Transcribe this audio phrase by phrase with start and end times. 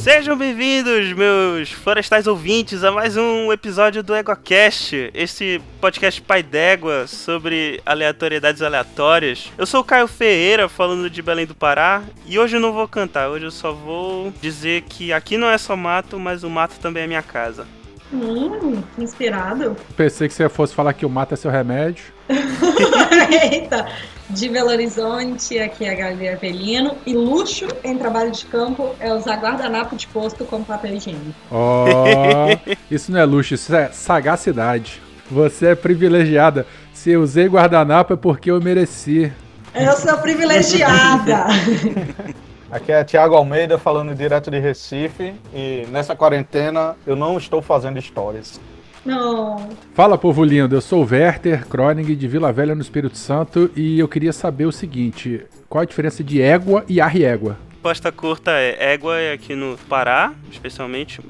[0.00, 7.06] Sejam bem-vindos, meus florestais ouvintes, a mais um episódio do EgoCast, esse podcast pai d'égua
[7.06, 9.52] sobre aleatoriedades aleatórias.
[9.58, 12.88] Eu sou o Caio Ferreira, falando de Belém do Pará, e hoje eu não vou
[12.88, 16.80] cantar, hoje eu só vou dizer que aqui não é só mato, mas o mato
[16.80, 17.66] também é minha casa.
[18.10, 19.76] Hum, inspirado.
[19.98, 22.04] Pensei que você fosse falar que o mato é seu remédio.
[23.52, 23.86] Eita!
[24.30, 26.96] De Belo Horizonte, aqui é a Gabi Avelino.
[27.04, 31.34] E luxo em trabalho de campo é usar guardanapo de posto como papel higiênico.
[31.50, 35.02] Oh, isso não é luxo, isso é sagacidade.
[35.30, 36.66] Você é privilegiada.
[36.92, 39.32] Se eu usei guardanapo é porque eu mereci.
[39.74, 41.46] Eu sou privilegiada.
[42.70, 47.98] Aqui é Tiago Almeida falando direto de Recife e nessa quarentena eu não estou fazendo
[47.98, 48.60] histórias.
[49.04, 49.70] Não.
[49.94, 50.74] Fala, povo lindo.
[50.74, 54.66] Eu sou o Werther Kroning de Vila Velha, no Espírito Santo, e eu queria saber
[54.66, 57.56] o seguinte: qual a diferença de égua e arriégua?
[57.70, 61.20] Resposta curta é: égua é aqui no Pará, especialmente.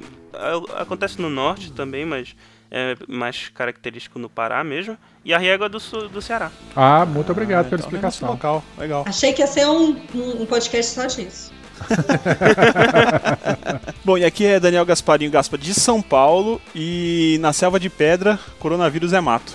[0.76, 2.34] Acontece no norte também, mas
[2.70, 4.96] é mais característico no Pará mesmo.
[5.24, 6.50] E a Riégua do, do Ceará.
[6.74, 8.30] Ah, muito obrigado ah, pela então explicação.
[8.30, 8.64] Local.
[8.78, 9.04] Legal.
[9.06, 11.52] Achei que ia ser um, um podcast só disso.
[14.04, 18.38] Bom, e aqui é Daniel Gasparinho Gaspa de São Paulo e na selva de pedra,
[18.58, 19.52] coronavírus é mato.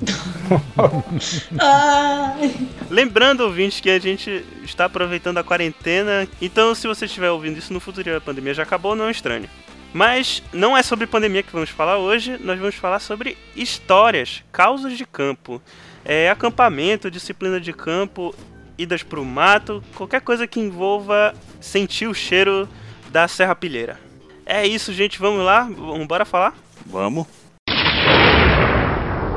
[2.88, 7.72] Lembrando, ouvintes, que a gente está aproveitando a quarentena, então se você estiver ouvindo isso
[7.72, 9.48] no futuro e a pandemia já acabou, não é estranho.
[9.92, 14.96] Mas não é sobre pandemia que vamos falar hoje, nós vamos falar sobre histórias, causas
[14.96, 15.62] de campo,
[16.04, 18.34] é, acampamento, disciplina de campo,
[18.78, 22.68] idas pro mato, qualquer coisa que envolva sentir o cheiro
[23.10, 23.98] da serrapilheira.
[24.46, 26.54] É isso, gente, vamos lá, vamos bora falar?
[26.86, 27.26] Vamos.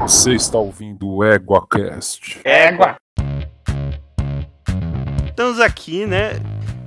[0.01, 2.39] Você está ouvindo o EguaCast.
[2.43, 2.95] Égua!
[5.27, 6.31] Estamos aqui, né,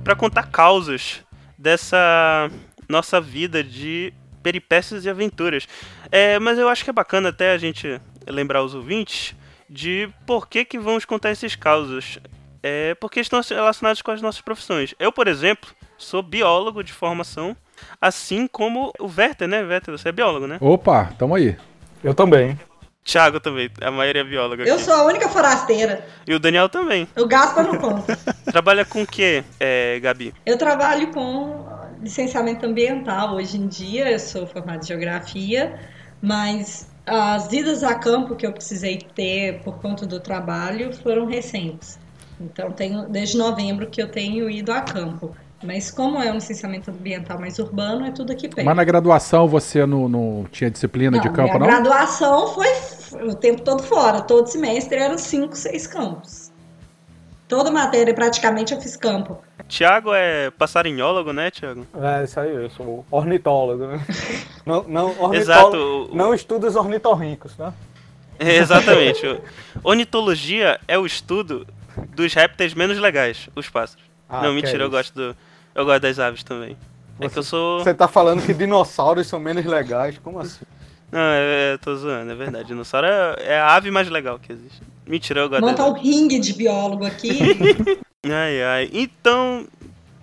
[0.03, 1.21] para contar causas
[1.57, 2.49] dessa
[2.87, 5.67] nossa vida de peripécias e aventuras.
[6.11, 9.35] É, mas eu acho que é bacana até a gente lembrar os ouvintes
[9.69, 12.19] de por que, que vamos contar esses causos.
[12.67, 14.95] É porque estão relacionados com as nossas profissões.
[14.97, 17.55] Eu, por exemplo, sou biólogo de formação,
[18.01, 19.61] assim como o Werther, né?
[19.61, 20.57] Werther, você é biólogo, né?
[20.59, 21.55] Opa, tamo aí.
[22.03, 22.59] Eu também.
[23.03, 24.63] Thiago também, a maioria é bióloga.
[24.63, 26.03] Eu sou a única forasteira.
[26.25, 27.07] E o Daniel também.
[27.15, 28.17] O Gaspa não conta.
[28.51, 30.33] Trabalha com o que, é, Gabi?
[30.43, 31.67] Eu trabalho com
[32.01, 35.79] licenciamento ambiental hoje em dia, eu sou formada em geografia,
[36.19, 42.03] mas as idas a campo que eu precisei ter por conta do trabalho foram recentes.
[42.39, 45.35] Então, tenho, desde novembro que eu tenho ido a campo.
[45.63, 48.65] Mas como é um licenciamento ambiental mais urbano, é tudo aqui perto.
[48.65, 51.65] Mas na graduação você não, não tinha disciplina não, de campo, não?
[51.65, 52.67] A graduação foi
[53.27, 54.21] o tempo todo fora.
[54.21, 56.51] Todo semestre eram cinco, seis campos.
[57.47, 59.37] Toda matéria praticamente eu fiz campo.
[59.67, 61.85] Tiago é passarinhólogo, né, Tiago?
[61.95, 64.05] É, isso aí, eu sou ornitólogo, né?
[64.65, 66.09] Não, não, ornitólogo, Exato.
[66.11, 67.71] não estuda os ornitorrincos, né?
[68.39, 69.39] É, exatamente.
[69.83, 71.67] Ornitologia é o estudo
[72.15, 74.03] dos répteis menos legais, os pássaros.
[74.27, 75.37] Ah, não, mentira, é eu gosto do.
[75.73, 76.77] Eu gosto das aves também.
[77.17, 77.79] Você, é que eu sou.
[77.79, 80.17] Você tá falando que dinossauros são menos legais?
[80.17, 80.65] Como assim?
[81.11, 82.67] Não, é, é, tô zoando, é verdade.
[82.67, 84.81] Dinossauro é, é, a ave mais legal que existe.
[85.05, 87.39] Mentira, eu gosto Monta um ringue de biólogo aqui.
[88.25, 88.89] ai, ai.
[88.91, 89.67] Então,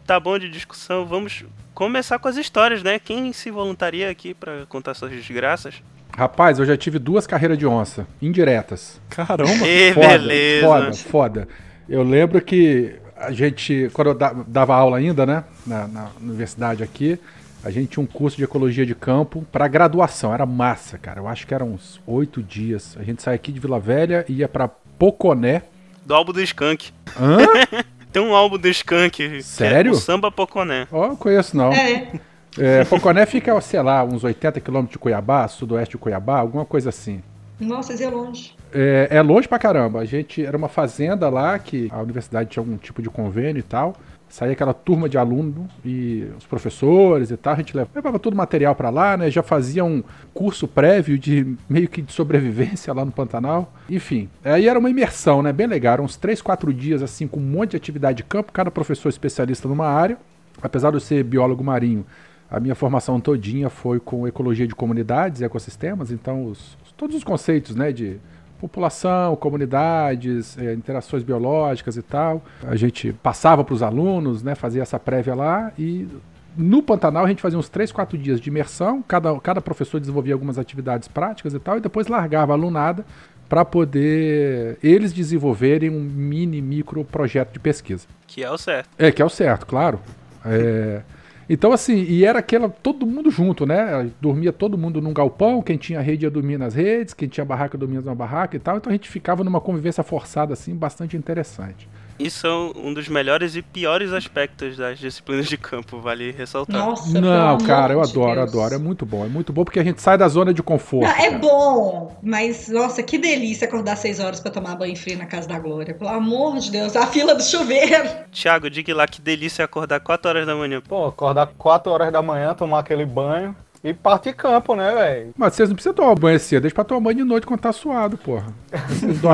[0.06, 1.06] tá bom de discussão.
[1.06, 2.98] Vamos começar com as histórias, né?
[2.98, 5.76] Quem se voluntaria aqui para contar suas desgraças?
[6.16, 9.00] Rapaz, eu já tive duas carreiras de onça, indiretas.
[9.08, 9.66] Caramba!
[9.66, 10.66] E foda, beleza!
[10.66, 11.48] Foda, foda.
[11.88, 14.14] Eu lembro que a gente, quando eu
[14.46, 17.18] dava aula ainda, né, na, na universidade aqui,
[17.64, 20.34] a gente tinha um curso de ecologia de campo para graduação.
[20.34, 21.20] Era massa, cara.
[21.20, 22.96] Eu acho que eram uns oito dias.
[22.98, 25.62] A gente saía aqui de Vila Velha e ia para Poconé.
[26.04, 26.90] Do álbum do Skank.
[27.18, 27.38] Hã?
[28.12, 29.42] Tem um álbum do Skank.
[29.42, 29.90] Sério?
[29.90, 30.88] É o Samba Poconé.
[30.90, 31.72] Ó, oh, conheço não.
[31.72, 32.20] É.
[32.58, 32.84] é.
[32.84, 37.22] Poconé fica, sei lá, uns 80 quilômetros de Cuiabá, sudoeste de Cuiabá, alguma coisa assim.
[37.60, 38.54] Nossa, é longe.
[38.72, 40.00] É, é longe pra caramba.
[40.00, 43.62] A gente era uma fazenda lá que a universidade tinha algum tipo de convênio e
[43.62, 43.94] tal
[44.32, 48.36] saía aquela turma de aluno e os professores e tal, a gente levava todo o
[48.36, 49.30] material para lá, né?
[49.30, 50.02] Já fazia um
[50.32, 53.70] curso prévio de meio que de sobrevivência lá no Pantanal.
[53.90, 55.52] Enfim, aí era uma imersão, né?
[55.52, 58.70] Bem legal, uns 3, 4 dias assim com um monte de atividade de campo, cada
[58.70, 60.16] professor especialista numa área.
[60.62, 62.06] Apesar de eu ser biólogo marinho,
[62.52, 67.24] a minha formação todinha foi com ecologia de comunidades e ecossistemas, então os, todos os
[67.24, 68.20] conceitos, né, de
[68.60, 72.44] população, comunidades, é, interações biológicas e tal.
[72.62, 76.06] A gente passava para os alunos, né, fazia essa prévia lá e
[76.54, 80.34] no Pantanal a gente fazia uns 3, 4 dias de imersão, cada, cada professor desenvolvia
[80.34, 83.06] algumas atividades práticas e tal, e depois largava a alunada
[83.48, 88.06] para poder eles desenvolverem um mini, micro projeto de pesquisa.
[88.26, 88.90] Que é o certo.
[88.98, 89.98] É, que é o certo, claro.
[90.44, 91.00] É,
[91.48, 94.10] Então, assim, e era aquela, todo mundo junto, né?
[94.20, 97.76] Dormia todo mundo num galpão, quem tinha rede ia dormir nas redes, quem tinha barraca
[97.76, 98.76] dormia numa barraca e tal.
[98.76, 101.88] Então a gente ficava numa convivência forçada, assim, bastante interessante.
[102.26, 106.86] Isso é um dos melhores e piores aspectos das disciplinas de campo, vale ressaltar.
[106.86, 108.48] Nossa, Não, cara, eu de adoro, Deus.
[108.50, 108.74] adoro.
[108.74, 111.04] É muito bom, é muito bom porque a gente sai da zona de conforto.
[111.04, 111.38] Não, é cara.
[111.38, 115.58] bom, mas nossa, que delícia acordar seis horas pra tomar banho frio na casa da
[115.58, 115.94] Glória.
[115.94, 118.08] Pelo amor de Deus, a fila do chuveiro.
[118.30, 120.80] Thiago, diga lá que delícia acordar 4 horas da manhã.
[120.80, 123.54] Pô, acordar 4 horas da manhã, tomar aquele banho
[123.84, 125.34] e partir campo, né, velho?
[125.36, 127.72] Mas vocês não precisam tomar banho cedo, deixa pra tomar banho de noite quando tá
[127.72, 128.52] suado, porra.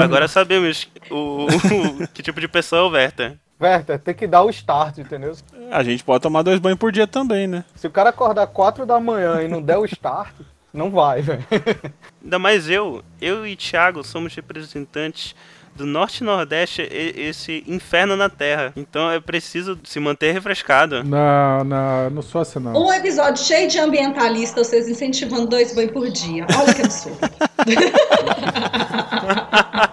[0.03, 3.37] Agora sabemos o, o- que tipo de pessoa é o Werther.
[3.61, 5.35] Werther, tem que dar o start, entendeu?
[5.71, 7.65] A gente pode tomar dois banhos por dia também, né?
[7.75, 10.33] Se o cara acordar 4 da manhã e não der o start,
[10.73, 11.45] não vai, velho.
[12.23, 15.35] Ainda mais eu, eu e Thiago somos representantes
[15.79, 18.73] do Norte e Nordeste, esse inferno na Terra.
[18.77, 21.05] Então é preciso se manter refrescado.
[21.05, 22.73] Não, não, não sou assim, não.
[22.73, 26.45] Um episódio cheio de ambientalistas, vocês incentivando dois banhos por dia.
[26.59, 27.19] Olha que absurdo.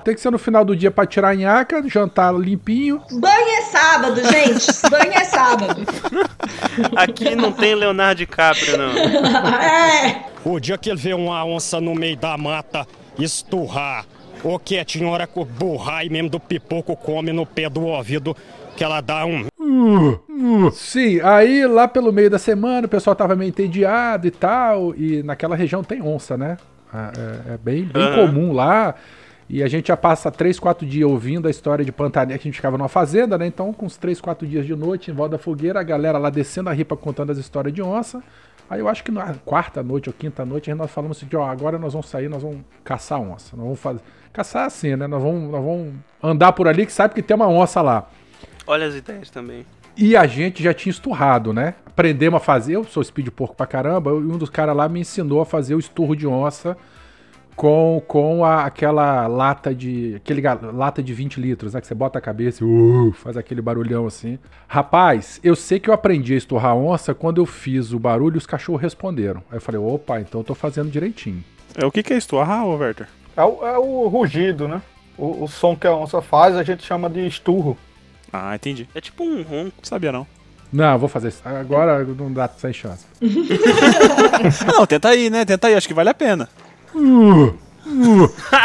[0.03, 3.01] Tem que ser no final do dia pra tirar a nhaca, jantar limpinho.
[3.11, 4.89] banho é sábado, gente.
[4.89, 5.83] Banho é sábado.
[6.95, 8.93] Aqui não tem Leonardo DiCaprio, não.
[9.55, 10.25] É.
[10.43, 12.85] O dia que ele vê uma onça no meio da mata
[13.17, 14.05] esturrar,
[15.07, 18.35] hora que o burrai mesmo do pipoco come no pé do ouvido,
[18.75, 19.45] que ela dá um.
[20.71, 25.23] Sim, aí lá pelo meio da semana o pessoal tava meio entediado e tal, e
[25.23, 26.57] naquela região tem onça, né?
[26.93, 28.27] Ah, É, é bem, bem Aham.
[28.27, 28.95] comum lá.
[29.47, 32.49] E a gente já passa 3, 4 dias ouvindo a história de Pantanal, que a
[32.49, 33.45] gente ficava numa fazenda, né?
[33.45, 36.31] Então, com uns 3, 4 dias de noite, em volta da fogueira, a galera lá
[36.31, 38.23] descendo a ripa contando as histórias de onça.
[38.69, 41.77] Aí eu acho que na quarta noite ou quinta noite, nós falamos assim, ó, agora
[41.77, 43.55] nós vamos sair, nós vamos caçar onça.
[43.55, 44.01] Nós vamos fazer.
[44.33, 45.07] Caçar assim, né?
[45.07, 48.09] Nós vamos, nós vamos andar por ali que sabe que tem uma onça lá.
[48.67, 49.65] Olha as ideias também.
[49.95, 51.75] E a gente já tinha esturrado, né?
[51.85, 54.99] Aprendemos a fazer, eu sou speed porco pra caramba, e um dos caras lá me
[54.99, 56.75] ensinou a fazer o esturro de onça
[57.55, 60.15] com, com a- aquela lata de.
[60.15, 60.41] aquele
[60.73, 61.81] lata de 20 litros, né?
[61.81, 64.37] Que você bota a cabeça e uh, faz aquele barulhão assim.
[64.67, 68.37] Rapaz, eu sei que eu aprendi a esturrar onça quando eu fiz o barulho e
[68.37, 69.41] os cachorros responderam.
[69.49, 71.43] Aí eu falei, opa, então eu tô fazendo direitinho.
[71.75, 73.07] É o que, que é ô Werther.
[73.35, 74.81] É o, é o rugido, né?
[75.17, 77.77] O, o som que a onça faz a gente chama de esturro.
[78.31, 78.87] Ah, entendi.
[78.93, 79.73] É tipo um ronco.
[79.77, 80.27] Não sabia não.
[80.73, 81.41] Não, eu vou fazer isso.
[81.45, 83.05] Agora não dá sem chance.
[84.67, 85.45] Não, tenta aí, né?
[85.45, 86.49] Tenta aí, acho que vale a pena.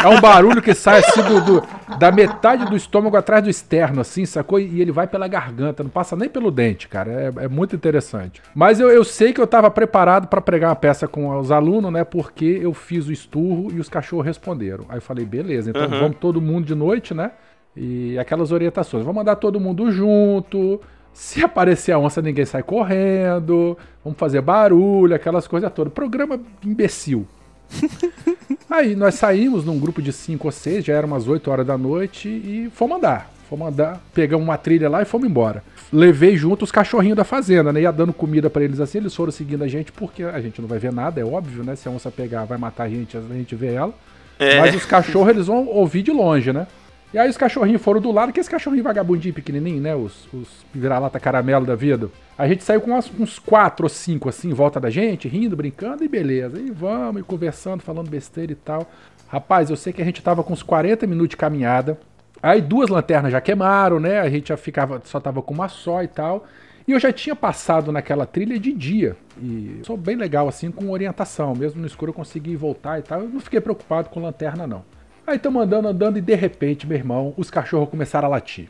[0.03, 1.63] É um barulho que sai assim do, do-
[1.99, 4.59] da metade do estômago atrás do externo, assim, sacou?
[4.59, 7.11] E ele vai pela garganta, não passa nem pelo dente, cara.
[7.39, 8.41] É, é muito interessante.
[8.55, 11.91] Mas eu, eu sei que eu tava preparado pra pregar uma peça com os alunos,
[11.91, 12.03] né?
[12.03, 14.85] Porque eu fiz o esturro e os cachorros responderam.
[14.89, 15.99] Aí eu falei, beleza, então Uhum.
[15.99, 17.31] vamos todo mundo de noite, né?
[17.77, 19.03] E aquelas orientações.
[19.03, 20.81] Vamos mandar todo mundo junto.
[21.13, 23.77] Se aparecer a onça, ninguém sai correndo.
[24.03, 25.93] Vamos fazer barulho, aquelas coisas todas.
[25.93, 27.27] Programa imbecil.
[28.69, 31.77] Aí nós saímos num grupo de cinco ou seis, já era umas 8 horas da
[31.77, 33.31] noite e fomos andar.
[33.49, 35.61] Fomos andar, pegamos uma trilha lá e fomos embora.
[35.91, 37.81] Levei junto os cachorrinhos da fazenda, né?
[37.81, 40.69] Ia dando comida pra eles assim, eles foram seguindo a gente, porque a gente não
[40.69, 41.75] vai ver nada, é óbvio, né?
[41.75, 43.93] Se a onça pegar, vai matar a gente, a gente vê ela.
[44.39, 44.57] É.
[44.57, 46.65] Mas os cachorros, eles vão ouvir de longe, né?
[47.13, 49.93] E aí os cachorrinhos foram do lado, que esse cachorrinho vagabundinho pequenininho, né?
[49.93, 52.09] Os, os vira-lata caramelo da vida.
[52.37, 56.05] A gente saiu com uns quatro ou cinco, assim, em volta da gente, rindo, brincando,
[56.05, 56.57] e beleza.
[56.57, 58.89] E vamos, e conversando, falando besteira e tal.
[59.27, 61.99] Rapaz, eu sei que a gente tava com uns 40 minutos de caminhada.
[62.41, 64.19] Aí duas lanternas já queimaram, né?
[64.19, 66.47] A gente já ficava, só tava com uma só e tal.
[66.87, 69.17] E eu já tinha passado naquela trilha de dia.
[69.37, 71.53] E sou bem legal, assim, com orientação.
[71.53, 73.19] Mesmo no escuro eu consegui voltar e tal.
[73.19, 74.83] Eu não fiquei preocupado com lanterna, não.
[75.31, 78.69] Aí estamos andando, andando, e de repente, meu irmão, os cachorros começaram a latir.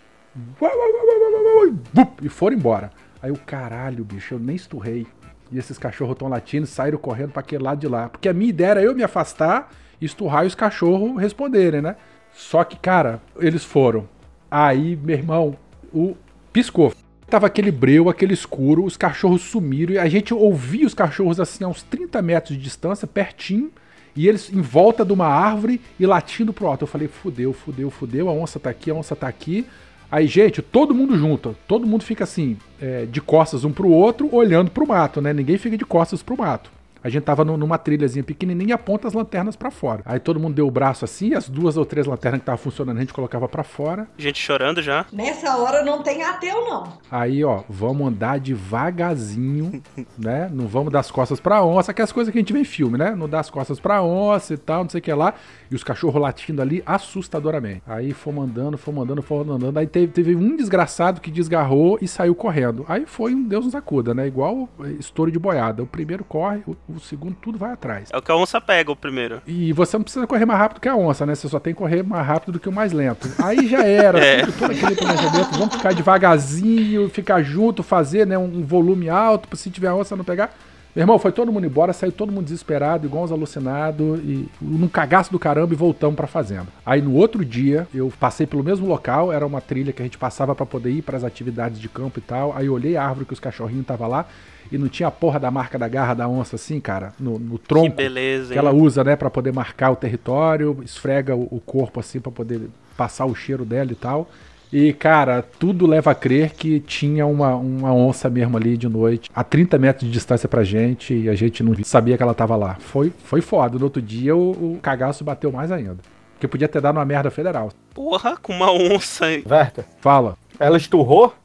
[2.22, 2.92] E foram embora.
[3.20, 5.08] Aí o caralho, bicho, eu nem esturrei.
[5.52, 8.10] E esses cachorros estão latindo, saíram correndo para aquele lado de lá.
[8.10, 11.96] Porque a minha ideia era eu me afastar, esturrar e os cachorros responderem, né?
[12.32, 14.08] Só que, cara, eles foram.
[14.52, 15.58] Aí, meu irmão,
[15.92, 16.16] o
[16.54, 16.94] piscou.
[17.28, 21.64] Tava aquele breu, aquele escuro, os cachorros sumiram e a gente ouvia os cachorros assim
[21.64, 23.72] a uns 30 metros de distância, pertinho,
[24.16, 26.84] e eles em volta de uma árvore e latindo pro alto.
[26.84, 29.66] Eu falei, fudeu, fudeu, fudeu, a onça tá aqui, a onça tá aqui.
[30.12, 34.34] Aí, gente, todo mundo junto, todo mundo fica assim, é, de costas um pro outro,
[34.36, 35.32] olhando pro mato, né?
[35.32, 36.70] Ninguém fica de costas pro mato.
[37.04, 40.02] A gente tava nu- numa trilhazinha pequenininha e aponta as lanternas pra fora.
[40.06, 42.58] Aí todo mundo deu o braço assim, e as duas ou três lanternas que estavam
[42.60, 44.08] funcionando a gente colocava pra fora.
[44.18, 45.06] Gente chorando já.
[45.12, 46.94] Nessa hora não tem ateu, não.
[47.10, 49.82] Aí, ó, vamos andar devagarzinho,
[50.18, 50.50] né?
[50.54, 52.60] Não vamos dar as costas pra onça, que é as coisas que a gente vê
[52.60, 53.16] em filme, né?
[53.16, 55.34] Não dar as costas pra onça e tal, não sei o que lá.
[55.70, 57.82] E os cachorros latindo ali assustadoramente.
[57.88, 59.78] Aí fomos andando, fomos andando, fomos andando.
[59.78, 62.86] Aí teve, teve um desgraçado que desgarrou e saiu correndo.
[62.88, 64.28] Aí foi um Deus nos acuda, né?
[64.28, 65.84] Igual estouro de boiada.
[65.84, 68.10] O primeiro corre, o, o segundo tudo vai atrás.
[68.12, 69.42] É o que a onça pega o primeiro.
[69.48, 71.36] E você não precisa correr mais rápido que a onça, né?
[71.36, 73.30] Você só tem que correr mais rápido do que o mais lento.
[73.44, 74.42] Aí já era, É.
[74.46, 75.52] tudo, todo aquele planejamento.
[75.58, 80.24] Vamos ficar devagarzinho, ficar junto, fazer né, um volume alto, se tiver a onça não
[80.24, 80.54] pegar.
[80.94, 84.90] Meu irmão, foi todo mundo embora, saiu todo mundo desesperado, igual uns alucinados, e num
[84.90, 86.68] cagaço do caramba e voltamos pra fazenda.
[86.86, 90.18] Aí no outro dia, eu passei pelo mesmo local, era uma trilha que a gente
[90.18, 92.54] passava pra poder ir pras atividades de campo e tal.
[92.58, 94.26] Aí eu olhei a árvore que os cachorrinhos estavam lá
[94.70, 97.58] e não tinha a porra da marca da garra da onça assim, cara, no, no
[97.58, 98.60] Que tronco beleza, que hein?
[98.60, 102.70] ela usa, né, Pra poder marcar o território, esfrega o, o corpo assim pra poder
[102.98, 104.30] passar o cheiro dela e tal.
[104.72, 109.30] E, cara, tudo leva a crer que tinha uma, uma onça mesmo ali de noite,
[109.36, 112.56] a 30 metros de distância pra gente, e a gente não sabia que ela tava
[112.56, 112.78] lá.
[112.80, 113.78] Foi, foi foda.
[113.78, 115.98] No outro dia, o, o cagaço bateu mais ainda.
[116.34, 117.70] Porque podia ter dado uma merda federal.
[117.94, 119.26] Porra, com uma onça.
[119.26, 119.44] aí.
[119.46, 120.38] Verta, Fala.
[120.58, 121.36] ela esturrou?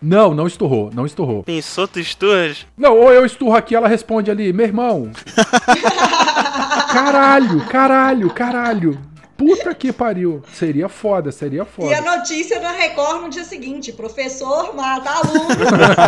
[0.00, 1.42] Não, não esturrou, não esturrou.
[1.42, 2.66] Pensou tu esturras?
[2.76, 5.10] Não, ou eu esturro aqui, ela responde ali, meu irmão.
[6.92, 9.13] caralho, caralho, caralho.
[9.36, 10.42] Puta que pariu.
[10.52, 11.90] Seria foda, seria foda.
[11.90, 15.48] E a notícia na Record no dia seguinte: professor mata aluno.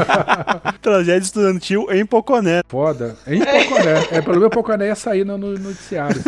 [0.80, 2.62] Tragédia estudantil em Poconé.
[2.68, 3.16] Foda.
[3.26, 4.06] Em Poconé.
[4.10, 6.22] É, pelo menos Poconé ia sair no, no noticiário.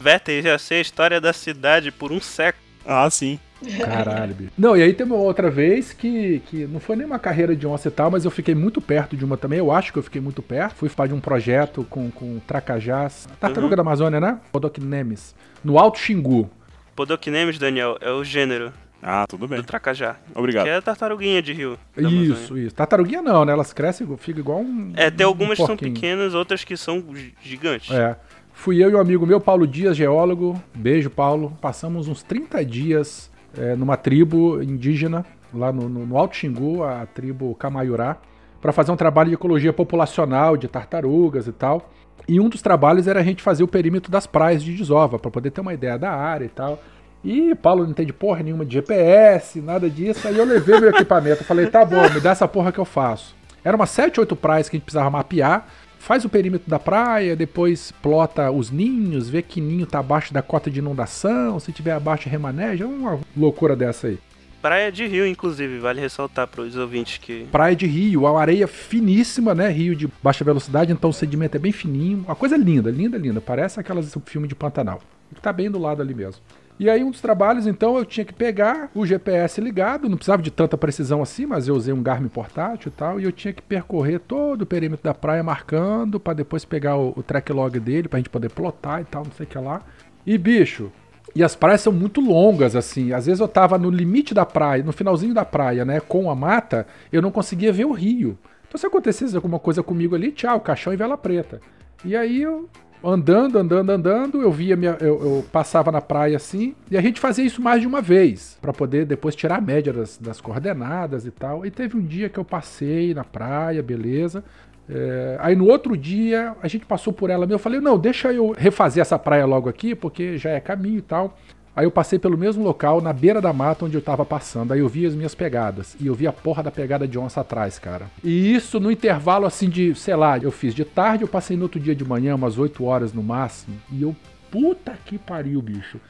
[0.00, 2.64] Vete, já sei a história da cidade por um século.
[2.86, 3.38] Ah, sim.
[3.84, 4.52] Caralho, bicho.
[4.56, 7.66] Não, e aí tem uma outra vez que, que não foi nem uma carreira de
[7.66, 9.58] onça e tal, mas eu fiquei muito perto de uma também.
[9.58, 10.76] Eu acho que eu fiquei muito perto.
[10.76, 13.28] Fui fazer um projeto com, com tracajás.
[13.40, 14.38] Tartaruga da Amazônia, né?
[14.52, 15.34] Podocnemes.
[15.64, 16.50] No Alto Xingu.
[16.94, 18.72] Podocnemes, Daniel, é o gênero
[19.02, 19.58] Ah, tudo bem.
[19.58, 20.16] do tracajá.
[20.34, 20.64] Obrigado.
[20.64, 21.78] Que é a tartaruguinha de rio.
[21.96, 22.32] Amazônia.
[22.32, 22.74] Isso, isso.
[22.74, 23.52] Tartaruguinha não, né?
[23.52, 24.92] Elas crescem, ficam igual um.
[24.96, 27.90] É, tem um algumas que são pequenas, outras que são gi- gigantes.
[27.94, 28.16] É.
[28.52, 30.60] Fui eu e um amigo meu, Paulo Dias, geólogo.
[30.74, 31.56] Beijo, Paulo.
[31.60, 35.24] Passamos uns 30 dias é, numa tribo indígena,
[35.54, 38.16] lá no, no- no Alto Xingu, a tribo Camaiurá,
[38.60, 41.92] para fazer um trabalho de ecologia populacional, de tartarugas e tal.
[42.26, 45.30] E um dos trabalhos era a gente fazer o perímetro das praias de desova, para
[45.30, 46.82] poder ter uma ideia da área e tal.
[47.24, 50.26] E Paulo não entende porra nenhuma de GPS, nada disso.
[50.28, 51.44] Aí eu levei meu equipamento.
[51.44, 53.34] Falei, tá bom, me dá essa porra que eu faço.
[53.64, 55.66] Era umas 7, 8 praias que a gente precisava mapear.
[55.98, 60.40] Faz o perímetro da praia, depois plota os ninhos, vê que ninho tá abaixo da
[60.40, 64.18] cota de inundação, se tiver abaixo remaneja, uma loucura dessa aí.
[64.60, 67.46] Praia de rio, inclusive, vale ressaltar para os ouvintes que.
[67.50, 69.68] Praia de rio, a areia finíssima, né?
[69.68, 72.24] Rio de baixa velocidade, então o sedimento é bem fininho.
[72.26, 73.40] Uma coisa linda, linda, linda.
[73.40, 75.00] Parece aquelas filme de Pantanal.
[75.32, 76.42] Que tá bem do lado ali mesmo.
[76.80, 80.40] E aí, um dos trabalhos, então, eu tinha que pegar o GPS ligado, não precisava
[80.40, 83.52] de tanta precisão assim, mas eu usei um Garmin portátil e tal, e eu tinha
[83.52, 87.80] que percorrer todo o perímetro da praia marcando, pra depois pegar o, o track log
[87.80, 89.82] dele, pra gente poder plotar e tal, não sei o que lá.
[90.24, 90.92] E, bicho,
[91.34, 93.12] e as praias são muito longas, assim.
[93.12, 96.34] Às vezes eu tava no limite da praia, no finalzinho da praia, né, com a
[96.34, 98.38] mata, eu não conseguia ver o rio.
[98.66, 101.60] Então, se acontecesse alguma coisa comigo ali, tchau, caixão e vela preta.
[102.04, 102.68] E aí eu
[103.02, 107.20] andando, andando, andando, eu via minha, eu, eu passava na praia assim, e a gente
[107.20, 111.24] fazia isso mais de uma vez, pra poder depois tirar a média das, das coordenadas
[111.24, 111.64] e tal.
[111.64, 114.44] E teve um dia que eu passei na praia, beleza.
[114.88, 117.54] É, aí no outro dia a gente passou por ela mesmo.
[117.54, 121.02] Eu falei, não, deixa eu refazer essa praia logo aqui, porque já é caminho e
[121.02, 121.36] tal.
[121.78, 124.72] Aí eu passei pelo mesmo local, na beira da mata onde eu tava passando.
[124.72, 125.96] Aí eu vi as minhas pegadas.
[126.00, 128.06] E eu vi a porra da pegada de onça atrás, cara.
[128.24, 131.62] E isso no intervalo assim de, sei lá, eu fiz de tarde, eu passei no
[131.64, 133.76] outro dia de manhã, umas 8 horas no máximo.
[133.92, 134.16] E eu,
[134.50, 136.00] puta que pariu, bicho.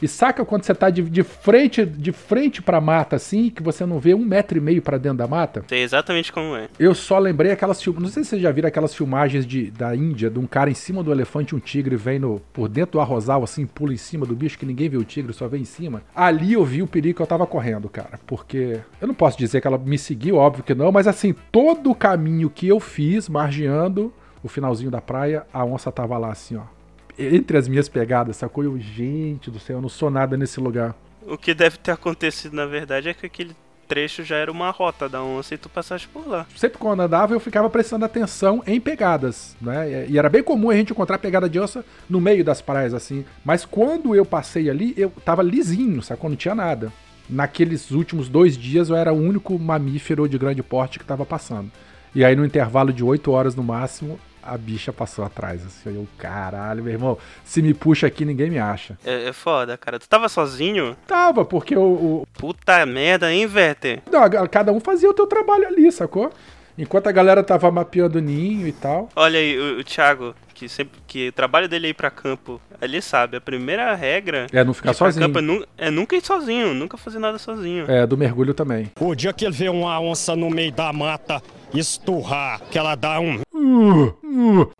[0.00, 3.86] E saca quando você tá de, de frente de frente pra mata, assim, que você
[3.86, 5.64] não vê um metro e meio pra dentro da mata?
[5.68, 6.68] Sei exatamente como é.
[6.78, 8.08] Eu só lembrei aquelas filmagens.
[8.08, 10.74] Não sei se vocês já viram aquelas filmagens de, da Índia, de um cara em
[10.74, 14.26] cima do elefante, um tigre vem no, por dentro do arrozal, assim, pula em cima
[14.26, 16.02] do bicho, que ninguém vê o tigre, só vê em cima.
[16.14, 18.18] Ali eu vi o perigo que eu tava correndo, cara.
[18.26, 21.90] Porque eu não posso dizer que ela me seguiu, óbvio que não, mas assim, todo
[21.90, 26.56] o caminho que eu fiz, margeando o finalzinho da praia, a onça tava lá, assim,
[26.56, 26.77] ó.
[27.18, 28.62] Entre as minhas pegadas, sacou?
[28.62, 30.94] Eu, gente do céu, eu não sou nada nesse lugar.
[31.26, 33.54] O que deve ter acontecido, na verdade, é que aquele
[33.88, 36.46] trecho já era uma rota da onça e tu passaste por lá.
[36.54, 40.06] sempre quando andava eu ficava prestando atenção em pegadas, né?
[40.06, 43.24] E era bem comum a gente encontrar pegada de onça no meio das praias assim.
[43.42, 46.28] Mas quando eu passei ali, eu tava lisinho, sacou?
[46.28, 46.92] Não tinha nada.
[47.28, 51.70] Naqueles últimos dois dias eu era o único mamífero de grande porte que tava passando.
[52.14, 54.18] E aí no intervalo de 8 horas no máximo,
[54.48, 55.64] a bicha passou atrás.
[55.64, 58.98] Assim, eu, caralho, meu irmão, se me puxa aqui, ninguém me acha.
[59.04, 59.98] É, é foda, cara.
[59.98, 60.96] Tu tava sozinho?
[61.06, 61.82] Tava, porque o.
[61.82, 62.28] o...
[62.34, 64.00] Puta merda, hein, Werther?
[64.10, 66.32] Não, cada um fazia o teu trabalho ali, sacou?
[66.76, 69.08] Enquanto a galera tava mapeando o ninho e tal.
[69.16, 72.60] Olha aí, o, o Thiago, que sempre que o trabalho dele é ir pra campo,
[72.82, 75.26] ele sabe, a primeira regra É, não ficar sozinho.
[75.26, 77.88] campo é, nu- é nunca ir sozinho, nunca fazer nada sozinho.
[77.88, 78.90] É, do mergulho também.
[79.00, 81.40] O dia que ele vê uma onça no meio da mata
[81.72, 83.40] esturrar, que ela dá um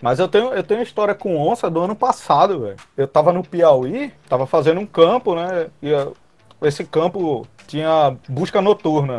[0.02, 2.76] Mas eu tenho, eu tenho história com onça do ano passado, velho.
[2.96, 5.68] Eu tava no Piauí, tava fazendo um campo, né?
[5.82, 6.12] E uh,
[6.62, 9.18] esse campo tinha busca noturna.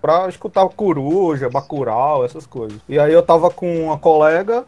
[0.00, 2.80] Pra escutar coruja, bacurau, essas coisas.
[2.88, 4.64] E aí eu tava com uma colega,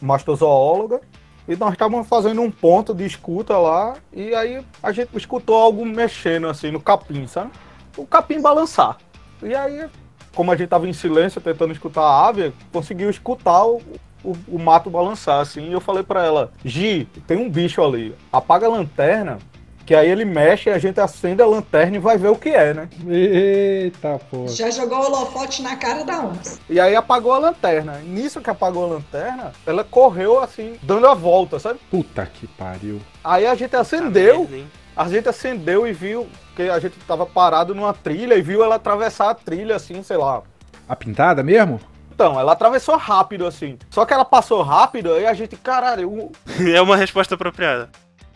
[0.00, 1.00] mastozoóloga,
[1.46, 5.84] e nós estávamos fazendo um ponto de escuta lá, e aí a gente escutou algo
[5.84, 7.50] mexendo assim no capim, sabe?
[7.96, 8.96] O capim balançar.
[9.42, 9.86] E aí,
[10.34, 13.82] como a gente tava em silêncio tentando escutar a ave, conseguiu escutar o,
[14.24, 18.14] o, o mato balançar, assim, e eu falei pra ela, Gi, tem um bicho ali,
[18.32, 19.38] apaga a lanterna,
[19.86, 22.48] que aí ele mexe e a gente acende a lanterna e vai ver o que
[22.50, 22.88] é, né?
[23.06, 24.46] Eita, pô.
[24.48, 26.58] Já jogou o holofote na cara da onça.
[26.68, 28.00] E aí apagou a lanterna.
[28.04, 31.78] E nisso que apagou a lanterna, ela correu assim, dando a volta, sabe?
[31.90, 33.00] Puta que pariu.
[33.22, 36.26] Aí a gente acendeu, merda, a gente acendeu e viu
[36.56, 40.16] que a gente tava parado numa trilha e viu ela atravessar a trilha assim, sei
[40.16, 40.42] lá.
[40.88, 41.80] A pintada mesmo?
[42.14, 43.76] Então, ela atravessou rápido assim.
[43.90, 46.32] Só que ela passou rápido, aí a gente, caralho, o-
[46.72, 47.90] É uma resposta apropriada.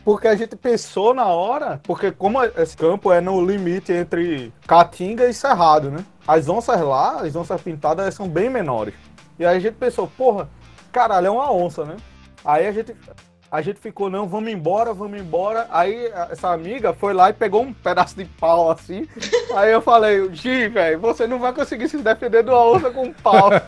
[0.09, 5.29] Porque a gente pensou na hora, porque como esse campo é no limite entre Caatinga
[5.29, 6.03] e Cerrado, né?
[6.27, 8.95] As onças lá, as onças pintadas, são bem menores.
[9.39, 10.49] E aí a gente pensou, porra,
[10.91, 11.99] caralho, é uma onça, né?
[12.43, 12.97] Aí a gente,
[13.51, 15.67] a gente ficou, não, vamos embora, vamos embora.
[15.71, 19.09] Aí essa amiga foi lá e pegou um pedaço de pau assim.
[19.57, 23.05] aí eu falei, Gi, velho, você não vai conseguir se defender de uma onça com
[23.05, 23.51] um pau.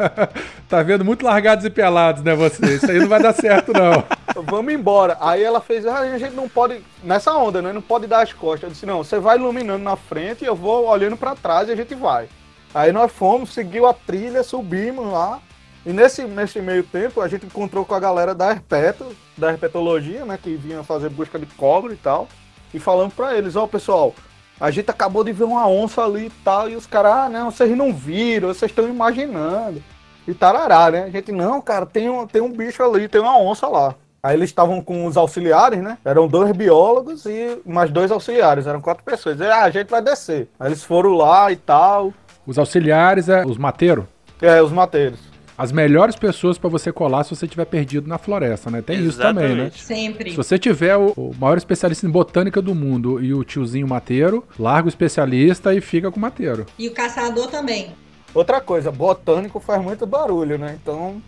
[0.68, 1.04] Tá vendo?
[1.04, 2.64] Muito largados e pelados, né, você?
[2.76, 4.04] Isso aí não vai dar certo, não.
[4.44, 5.16] Vamos embora.
[5.20, 7.72] Aí ela fez, ah, a gente não pode, nessa onda, né?
[7.72, 8.62] Não pode dar as costas.
[8.62, 11.72] Eu disse, não, você vai iluminando na frente e eu vou olhando pra trás e
[11.72, 12.28] a gente vai.
[12.72, 15.40] Aí nós fomos, seguiu a trilha, subimos lá.
[15.84, 20.24] E nesse, nesse meio tempo a gente encontrou com a galera da Herpeto, da herpetologia,
[20.24, 20.38] né?
[20.40, 22.28] Que vinha fazer busca de cobre e tal.
[22.72, 24.14] E falando pra eles, ó pessoal,
[24.60, 26.68] a gente acabou de ver uma onça ali e tal.
[26.68, 29.82] E os caras, ah, não, vocês não viram, vocês estão imaginando.
[30.28, 31.04] E tarará, né?
[31.04, 33.94] A gente, não, cara, tem um, tem um bicho ali, tem uma onça lá.
[34.22, 35.96] Aí eles estavam com os auxiliares, né?
[36.04, 39.40] Eram dois biólogos e mais dois auxiliares, eram quatro pessoas.
[39.40, 40.46] E, ah, a gente vai descer.
[40.60, 42.12] Aí eles foram lá e tal.
[42.46, 44.04] Os auxiliares é os mateiros.
[44.42, 45.29] É, os mateiros.
[45.60, 48.80] As melhores pessoas pra você colar se você tiver perdido na floresta, né?
[48.80, 49.50] Tem isso também, né?
[49.66, 49.82] Exatamente.
[49.84, 50.30] Sempre.
[50.30, 54.42] Se você tiver o, o maior especialista em botânica do mundo e o tiozinho mateiro,
[54.58, 56.64] larga o especialista e fica com o mateiro.
[56.78, 57.92] E o caçador também.
[58.32, 60.78] Outra coisa, botânico faz muito barulho, né?
[60.82, 61.20] Então,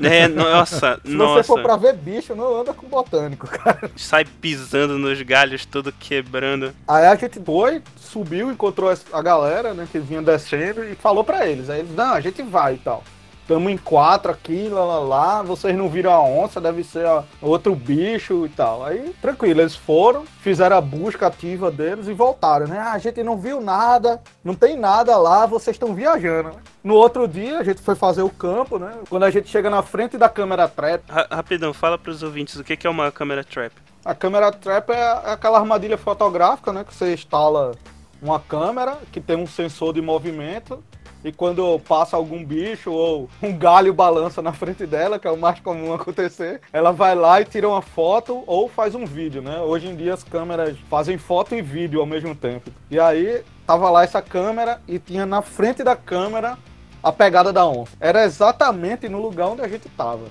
[0.00, 1.62] É, nossa, se você for nossa.
[1.62, 3.90] pra ver bicho, não anda com botânico, cara.
[3.96, 6.72] Sai pisando nos galhos, todo quebrando.
[6.86, 11.44] Aí a gente foi, subiu, encontrou a galera, né, que vinha descendo e falou pra
[11.44, 11.68] eles.
[11.68, 13.02] Aí eles, não, a gente vai e tal.
[13.48, 15.42] Tamo em quatro aqui, lá, lá, lá.
[15.42, 17.06] Vocês não viram a onça, deve ser
[17.40, 18.84] outro bicho e tal.
[18.84, 22.78] Aí, tranquilo, eles foram, fizeram a busca ativa deles e voltaram, né?
[22.78, 26.50] Ah, a gente não viu nada, não tem nada lá, vocês estão viajando.
[26.50, 26.54] né?
[26.84, 28.92] No outro dia, a gente foi fazer o campo, né?
[29.08, 32.62] Quando a gente chega na frente da câmera trap, Ra- rapidão, fala pros ouvintes o
[32.64, 33.72] que que é uma câmera trap.
[34.04, 36.84] a câmera trap é aquela armadilha fotográfica, né?
[36.86, 37.72] Que você instala
[38.20, 40.82] uma câmera que tem um sensor de movimento
[41.24, 45.36] e quando passa algum bicho ou um galho balança na frente dela, que é o
[45.36, 49.60] mais comum acontecer, ela vai lá e tira uma foto ou faz um vídeo, né?
[49.60, 52.70] Hoje em dia as câmeras fazem foto e vídeo ao mesmo tempo.
[52.90, 56.56] E aí tava lá essa câmera e tinha na frente da câmera
[57.02, 57.92] a pegada da onça.
[58.00, 60.24] Era exatamente no lugar onde a gente tava.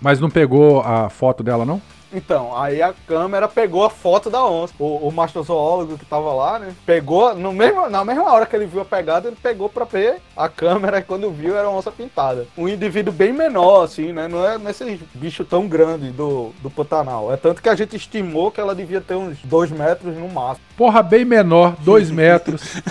[0.00, 1.80] Mas não pegou a foto dela, não?
[2.12, 4.74] Então, aí a câmera pegou a foto da onça.
[4.78, 6.74] O, o mastrozoólogo que tava lá, né?
[6.84, 10.20] Pegou, no mesmo, na mesma hora que ele viu a pegada, ele pegou pra ver
[10.36, 12.46] a câmera e quando viu era uma onça pintada.
[12.56, 14.28] Um indivíduo bem menor, assim, né?
[14.28, 17.32] Não é nesse bicho tão grande do, do Pantanal.
[17.32, 20.66] É tanto que a gente estimou que ela devia ter uns dois metros no máximo.
[20.76, 22.62] Porra, bem menor, dois metros.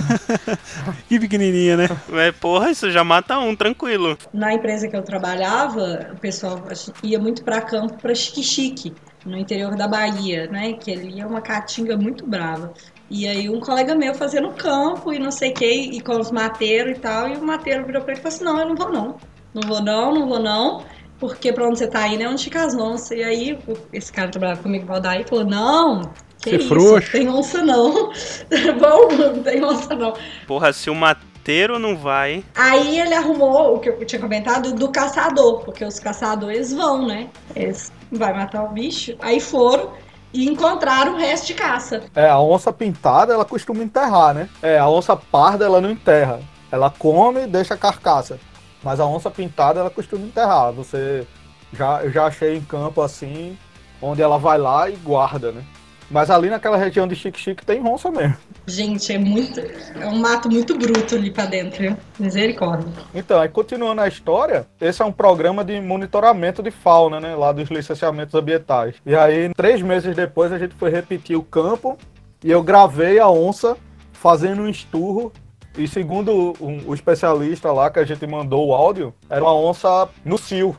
[1.08, 1.88] Que pequenininha, né?
[2.14, 4.18] É, porra, isso já mata um, tranquilo.
[4.34, 6.62] Na empresa que eu trabalhava, o pessoal
[7.04, 8.94] ia muito para campo para Chique-Chique,
[9.26, 10.74] no interior da Bahia, né?
[10.74, 12.74] Que ali é uma caatinga muito brava.
[13.10, 16.32] E aí um colega meu fazendo campo e não sei o que, e com os
[16.32, 18.76] mateiros e tal, e o mateiro virou pra ele e falou assim, não, eu não
[18.76, 19.18] vou não.
[19.54, 20.84] Não vou não, não vou não,
[21.20, 23.12] porque pra onde você tá indo é onde fica as onças.
[23.12, 23.60] E aí
[23.92, 26.02] esse cara que trabalhava comigo, Valdaí, falou, não,
[26.42, 27.12] que Você isso, frouxo.
[27.12, 28.12] tem onça não.
[28.80, 30.14] Bom, não tem onça não.
[30.48, 32.44] Porra, se o, ma- inteiro não vai.
[32.56, 37.30] Aí ele arrumou o que eu tinha comentado do caçador, porque os caçadores vão, né?
[37.56, 39.16] Eles vai matar o bicho.
[39.20, 39.92] Aí foram
[40.32, 42.04] e encontraram o resto de caça.
[42.16, 44.50] É, a onça pintada, ela costuma enterrar, né?
[44.62, 46.40] É, a onça parda, ela não enterra.
[46.72, 48.40] Ela come e deixa a carcaça.
[48.84, 50.72] Mas a onça pintada, ela costuma enterrar.
[50.72, 51.28] Você
[51.74, 53.58] já, eu já achei em campo assim,
[54.00, 55.64] onde ela vai lá e guarda, né?
[56.12, 58.36] Mas ali naquela região de Chique-Chique tem onça mesmo.
[58.68, 59.60] Gente, é muito.
[59.60, 61.98] É um mato muito bruto ali pra dentro, viu?
[62.20, 62.88] Misericórdia.
[63.16, 67.34] Então, aí continuando a história, esse é um programa de monitoramento de fauna, né?
[67.34, 68.96] Lá dos licenciamentos ambientais.
[69.06, 71.98] E aí, três meses depois, a gente foi repetir o campo
[72.44, 73.78] e eu gravei a onça
[74.12, 75.32] fazendo um esturro.
[75.78, 80.10] E segundo o, o especialista lá que a gente mandou o áudio, era uma onça
[80.26, 80.76] no cio.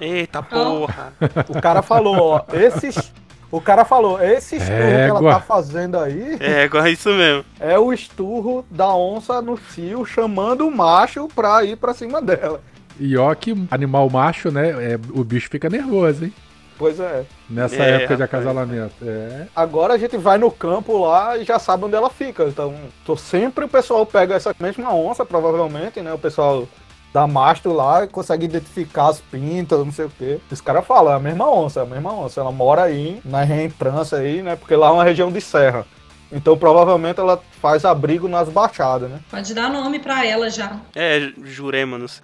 [0.00, 1.12] Eita porra!
[1.48, 3.12] O cara falou, ó, esses.
[3.50, 7.44] O cara falou, esse esturro que ela tá fazendo aí É, agora é isso mesmo.
[7.60, 12.60] é o esturro da onça no cio chamando o macho pra ir pra cima dela.
[12.98, 14.70] E ó que animal macho, né?
[14.94, 16.32] é, o bicho fica nervoso, hein?
[16.78, 17.24] Pois é.
[17.48, 18.94] Nessa É, época de acasalamento.
[19.02, 19.46] É.
[19.56, 22.44] Agora a gente vai no campo lá e já sabe onde ela fica.
[22.44, 26.12] Então, tô sempre o pessoal pega essa mesma onça, provavelmente, né?
[26.12, 26.68] O pessoal
[27.16, 30.38] da mastro lá e consegue identificar as pintas, não sei o quê.
[30.50, 32.42] Os caras falam, é a mesma onça, é a mesma onça.
[32.42, 34.54] Ela mora aí, na reentrância aí, né?
[34.54, 35.86] Porque lá é uma região de serra.
[36.30, 39.20] Então, provavelmente, ela faz abrigo nas baixadas, né?
[39.30, 40.78] Pode dar nome pra ela já.
[40.94, 42.20] É, Jurema, não sei.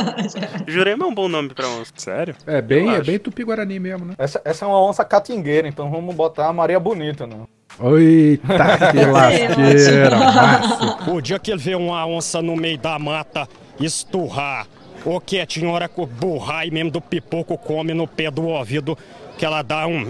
[0.66, 1.92] Jurema é um bom nome pra onça.
[1.94, 2.34] Sério?
[2.46, 3.06] É bem, Eu é acho.
[3.10, 4.14] bem tupi-guarani mesmo, né?
[4.16, 7.36] Essa, essa é uma onça catingueira, então vamos botar a Maria Bonita, né?
[7.82, 11.10] Eita, que lasqueira, massa.
[11.10, 13.46] O dia que ele vê uma onça no meio da mata
[13.84, 14.66] esturrar,
[15.04, 18.96] ou que a senhora com burrar e mesmo do pipoco come no pé do ouvido,
[19.36, 20.08] que ela dá um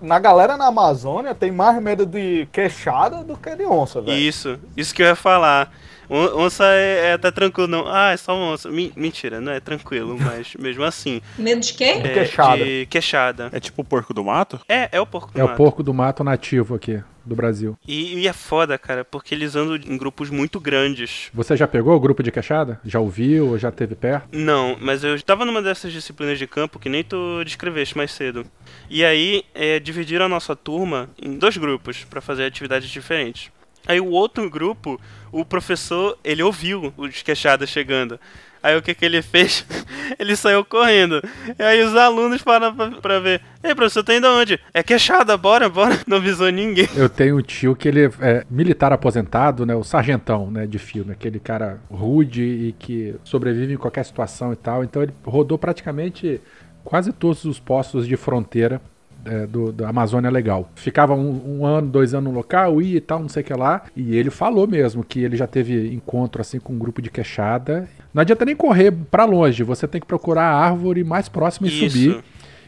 [0.00, 4.16] Na galera na Amazônia tem mais medo de queixada do que de onça, velho.
[4.16, 5.72] Isso, isso que eu ia falar.
[6.10, 7.86] On- Onça é, é tá tranquilo, não.
[7.86, 8.70] Ah, é só uma onça.
[8.70, 11.20] Mi- mentira, não é tranquilo, mas mesmo assim.
[11.38, 11.82] Medo de?
[11.84, 12.64] É, queixada.
[12.64, 13.48] De queixada.
[13.52, 14.60] É tipo o porco do mato?
[14.68, 15.56] É, é o porco do É o mato.
[15.56, 17.76] porco do mato nativo aqui, do Brasil.
[17.86, 21.30] E, e é foda, cara, porque eles andam em grupos muito grandes.
[21.34, 22.80] Você já pegou o grupo de queixada?
[22.84, 24.28] Já ouviu ou já teve perto?
[24.32, 28.46] Não, mas eu estava numa dessas disciplinas de campo que nem tu descreveste mais cedo.
[28.88, 33.50] E aí, é, dividiram a nossa turma em dois grupos para fazer atividades diferentes.
[33.88, 35.00] Aí o outro grupo,
[35.32, 38.20] o professor, ele ouviu os queixadas chegando.
[38.62, 39.64] Aí o que que ele fez?
[40.18, 41.22] ele saiu correndo.
[41.58, 43.40] E aí os alunos param pra, pra ver.
[43.62, 44.60] Ei, professor, tá indo aonde?
[44.74, 45.98] É queixada, bora, bora.
[46.06, 46.88] Não avisou ninguém.
[46.94, 49.74] Eu tenho um tio que ele é militar aposentado, né?
[49.74, 50.66] O sargentão, né?
[50.66, 51.12] De filme.
[51.12, 54.84] Aquele cara rude e que sobrevive em qualquer situação e tal.
[54.84, 56.40] Então ele rodou praticamente
[56.84, 58.82] quase todos os postos de fronteira
[59.24, 60.70] é, do, da Amazônia Legal.
[60.74, 63.54] Ficava um, um ano, dois anos no local, ia e tal, não sei o que
[63.54, 63.82] lá.
[63.96, 67.88] E ele falou mesmo que ele já teve encontro assim com um grupo de queixada.
[68.12, 71.70] Não adianta nem correr pra longe, você tem que procurar a árvore mais próxima e
[71.70, 72.10] subir.
[72.10, 72.24] Isso.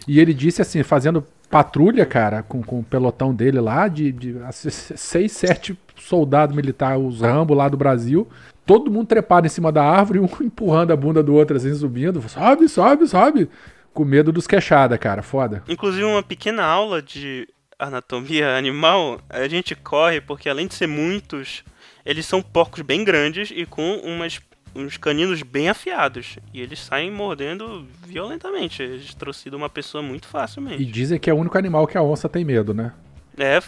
[0.06, 4.36] E ele disse assim, fazendo patrulha, cara, com, com o pelotão dele lá, de, de
[4.46, 8.26] assim, seis, sete soldados militares, os Rambo lá do Brasil,
[8.64, 12.22] todo mundo trepado em cima da árvore, um empurrando a bunda do outro assim, subindo,
[12.28, 13.48] sobe, sobe, sobe,
[13.92, 15.62] com medo dos queixada, cara, foda.
[15.68, 17.48] Inclusive, uma pequena aula de
[17.78, 21.62] anatomia animal, a gente corre porque além de ser muitos,
[22.04, 24.40] eles são porcos bem grandes e com umas,
[24.74, 26.38] uns caninos bem afiados.
[26.52, 28.82] E eles saem mordendo violentamente.
[28.82, 30.84] Eles trucidam uma pessoa muito E facilmente.
[30.84, 32.92] dizem que é o único animal que a onça tem medo, né?
[33.38, 33.58] É,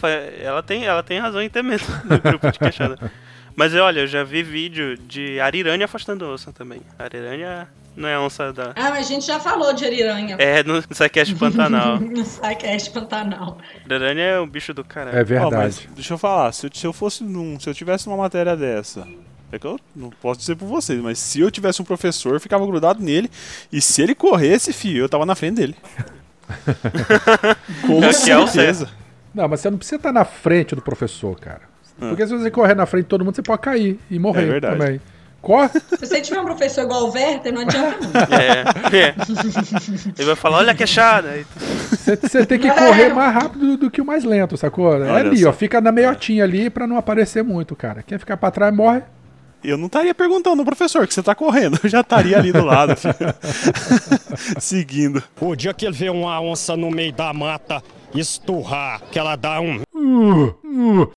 [0.43, 3.11] ela tem, ela tem razão em ter medo do grupo de queixada.
[3.55, 6.81] Mas olha, eu já vi vídeo de ariranha afastando onça também.
[6.97, 8.71] Ariranha não é onça da.
[8.75, 10.35] Ah, mas a gente já falou de ariranha.
[10.39, 11.99] É, no Saqueste Pantanal.
[12.01, 13.57] No Psycast Pantanal.
[13.89, 15.17] Ariranha é um bicho do caralho.
[15.17, 15.89] É Ó, verdade.
[15.95, 17.59] deixa eu falar, se eu, se eu fosse num.
[17.59, 19.07] Se eu tivesse uma matéria dessa.
[19.51, 22.39] É que eu não posso dizer por vocês, mas se eu tivesse um professor, eu
[22.39, 23.29] ficava grudado nele.
[23.71, 25.75] E se ele corresse, fio, eu tava na frente dele.
[27.85, 28.89] Com É que é o certeza.
[29.33, 31.61] Não, mas você não precisa estar na frente do professor, cara.
[31.99, 34.45] Porque se você correr na frente de todo mundo, você pode cair e morrer É
[34.45, 34.77] verdade.
[34.77, 35.01] também.
[35.43, 35.77] Corre.
[35.77, 38.33] Se você tiver um professor igual o Werther, não adianta muito.
[38.33, 38.61] É,
[38.97, 39.15] é.
[40.17, 41.45] Ele vai falar, olha a queixada.
[41.91, 45.03] Você, tem que correr mais rápido do, do que o mais lento, sacou?
[45.03, 45.49] É ali, só.
[45.49, 45.53] ó.
[45.53, 48.01] Fica na meiotinha ali pra não aparecer muito, cara.
[48.01, 49.01] Quem ficar pra trás morre.
[49.61, 52.63] Eu não estaria perguntando ao professor que você tá correndo, eu já estaria ali do
[52.63, 53.13] lado, filho.
[54.59, 55.21] Seguindo.
[55.39, 59.59] O dia que ele vê uma onça no meio da mata esturrar, que ela dá
[59.59, 59.81] um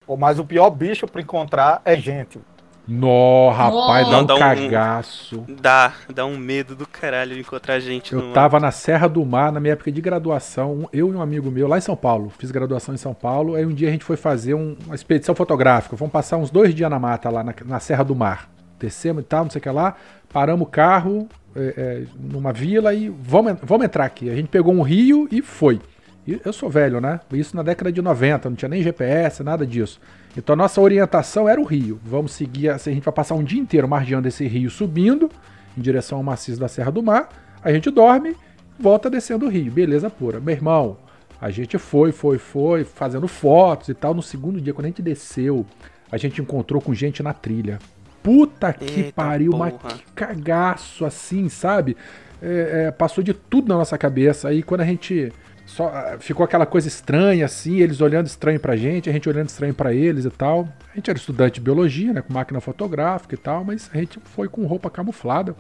[0.07, 2.39] Pô, Mas o pior bicho pra encontrar é gente.
[2.89, 5.45] Nó, rapaz, dá Dá um um- cagaço.
[5.61, 9.51] Dá, dá um medo do caralho de encontrar gente Eu tava na Serra do Mar,
[9.51, 12.33] na minha época de graduação, eu e um amigo meu, lá em São Paulo.
[12.39, 13.57] Fiz graduação em São Paulo.
[13.57, 15.97] Aí um dia a gente foi fazer um- uma expedição fotográfica.
[15.97, 18.49] Fomos passar uns dois dias na mata lá na, na Serra do Mar.
[18.79, 19.97] Descemos e tal, não sei o que lá.
[20.33, 24.31] Paramos o carro é, é, numa vila e vamos, vamos entrar aqui.
[24.31, 25.81] A gente pegou um rio e foi.
[26.27, 27.19] E eu sou velho, né?
[27.33, 29.99] Isso na década de 90, não tinha nem GPS, nada disso.
[30.37, 31.99] Então a nossa orientação era o rio.
[32.05, 35.31] Vamos seguir, assim, a gente vai passar um dia inteiro margeando esse rio subindo
[35.77, 37.29] em direção ao maciço da Serra do Mar.
[37.63, 38.37] A gente dorme,
[38.79, 39.73] volta descendo o rio.
[39.73, 40.39] Beleza pura.
[40.39, 40.99] Meu irmão,
[41.41, 44.15] a gente foi, foi, foi, fazendo fotos e tal.
[44.15, 45.67] No segundo dia, quando a gente desceu,
[46.11, 47.79] a gente encontrou com gente na trilha.
[48.23, 49.95] Puta que Eita pariu, mas porra.
[49.95, 51.97] que cagaço assim, sabe?
[52.43, 54.49] É, é, passou de tudo na nossa cabeça.
[54.49, 55.33] Aí quando a gente.
[55.67, 59.49] Só, ah, ficou aquela coisa estranha assim, eles olhando estranho pra gente, a gente olhando
[59.49, 60.69] estranho pra eles e tal.
[60.93, 64.19] A gente era estudante de biologia, né, com máquina fotográfica e tal, mas a gente
[64.25, 65.55] foi com roupa camuflada.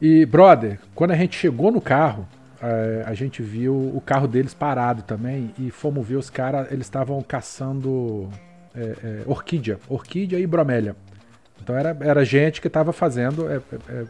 [0.00, 2.28] E, brother, quando a gente chegou no carro,
[2.62, 6.84] eh, a gente viu o carro deles parado também e fomos ver os caras, eles
[6.84, 8.28] estavam caçando
[8.74, 10.94] eh, eh, orquídea, orquídea e bromélia.
[11.62, 13.60] Então era, era gente que estava fazendo, eh,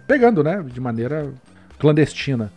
[0.09, 1.33] pegando, né, de maneira
[1.79, 2.51] clandestina,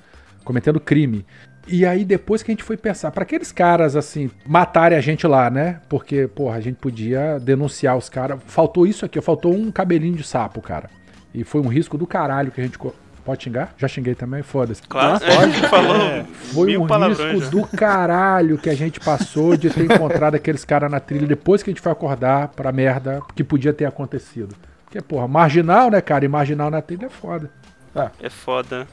[0.44, 1.24] cometendo crime.
[1.72, 5.28] E aí depois que a gente foi pensar, para aqueles caras assim matarem a gente
[5.28, 5.80] lá, né?
[5.88, 8.40] Porque, porra, a gente podia denunciar os caras.
[8.48, 10.90] Faltou isso aqui, faltou um cabelinho de sapo, cara.
[11.34, 12.78] E foi um risco do caralho que a gente.
[13.24, 13.76] Pode xingar?
[13.78, 14.82] Já xinguei também, foda-se.
[14.82, 17.50] Claro, gente falou Foi mil um risco já.
[17.50, 21.70] do caralho que a gente passou de ter encontrado aqueles caras na trilha depois que
[21.70, 24.56] a gente foi acordar pra merda que podia ter acontecido.
[24.86, 26.26] Porque, porra, marginal, né, cara?
[26.26, 27.52] E marginal na trilha é foda.
[28.20, 28.88] É foda.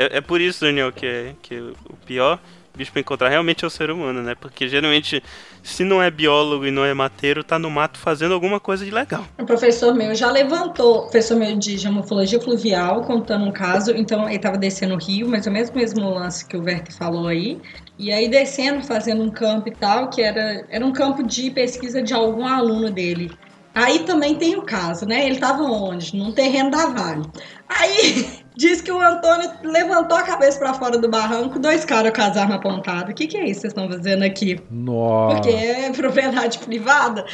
[0.00, 2.40] É, é por isso, Daniel, que, é, que o pior
[2.74, 4.34] bicho pra encontrar realmente é o ser humano, né?
[4.34, 5.22] Porque geralmente,
[5.62, 8.90] se não é biólogo e não é mateiro, tá no mato fazendo alguma coisa de
[8.90, 9.26] legal.
[9.38, 13.90] O professor meu já levantou, professor meu de geomorfologia fluvial, contando um caso.
[13.90, 16.94] Então, ele estava descendo o rio, mas é o mesmo, mesmo lance que o Verte
[16.94, 17.60] falou aí.
[17.98, 22.00] E aí, descendo, fazendo um campo e tal, que era, era um campo de pesquisa
[22.00, 23.30] de algum aluno dele.
[23.74, 25.24] Aí também tem o caso, né?
[25.24, 26.16] Ele estava onde?
[26.16, 27.22] Num terreno da Vale.
[27.68, 32.22] Aí diz que o Antônio levantou a cabeça para fora do barranco, dois caras com
[32.22, 33.10] as armas apontadas.
[33.10, 34.60] O que, que é isso que vocês estão fazendo aqui?
[34.70, 35.36] Nossa.
[35.36, 37.24] Porque é propriedade privada,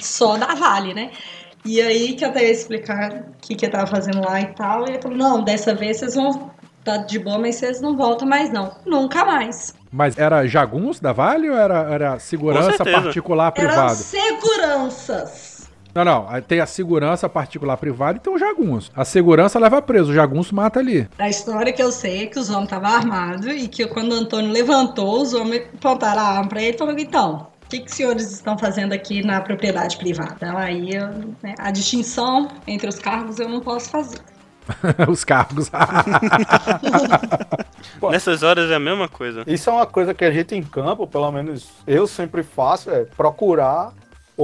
[0.00, 1.10] só da Vale, né?
[1.64, 4.46] E aí que eu até ia explicar o que, que eu tava fazendo lá e
[4.54, 4.86] tal.
[4.86, 6.50] E ele falou, não, dessa vez vocês vão
[6.84, 8.74] tá de boa, mas vocês não voltam mais, não.
[8.84, 9.74] Nunca mais.
[9.90, 13.94] Mas era jagunço da Vale ou era, era segurança particular Eram privado?
[13.94, 15.61] seguranças.
[15.94, 16.26] Não, não.
[16.42, 18.90] Tem a segurança particular privada e tem o jagunço.
[18.94, 21.08] A segurança leva preso, o jagunço mata ali.
[21.18, 24.14] A história que eu sei é que os homens estavam armados e que quando o
[24.14, 27.90] Antônio levantou, os homens apontaram a arma pra ele e falaram, então, o que, que
[27.90, 30.34] os senhores estão fazendo aqui na propriedade privada?
[30.36, 31.08] Então, aí, eu,
[31.42, 34.20] né, a distinção entre os cargos eu não posso fazer.
[35.10, 35.70] Os cargos.
[37.98, 38.10] Pô.
[38.10, 39.42] Nessas horas é a mesma coisa.
[39.46, 43.04] Isso é uma coisa que a gente em campo, pelo menos eu sempre faço, é
[43.04, 43.92] procurar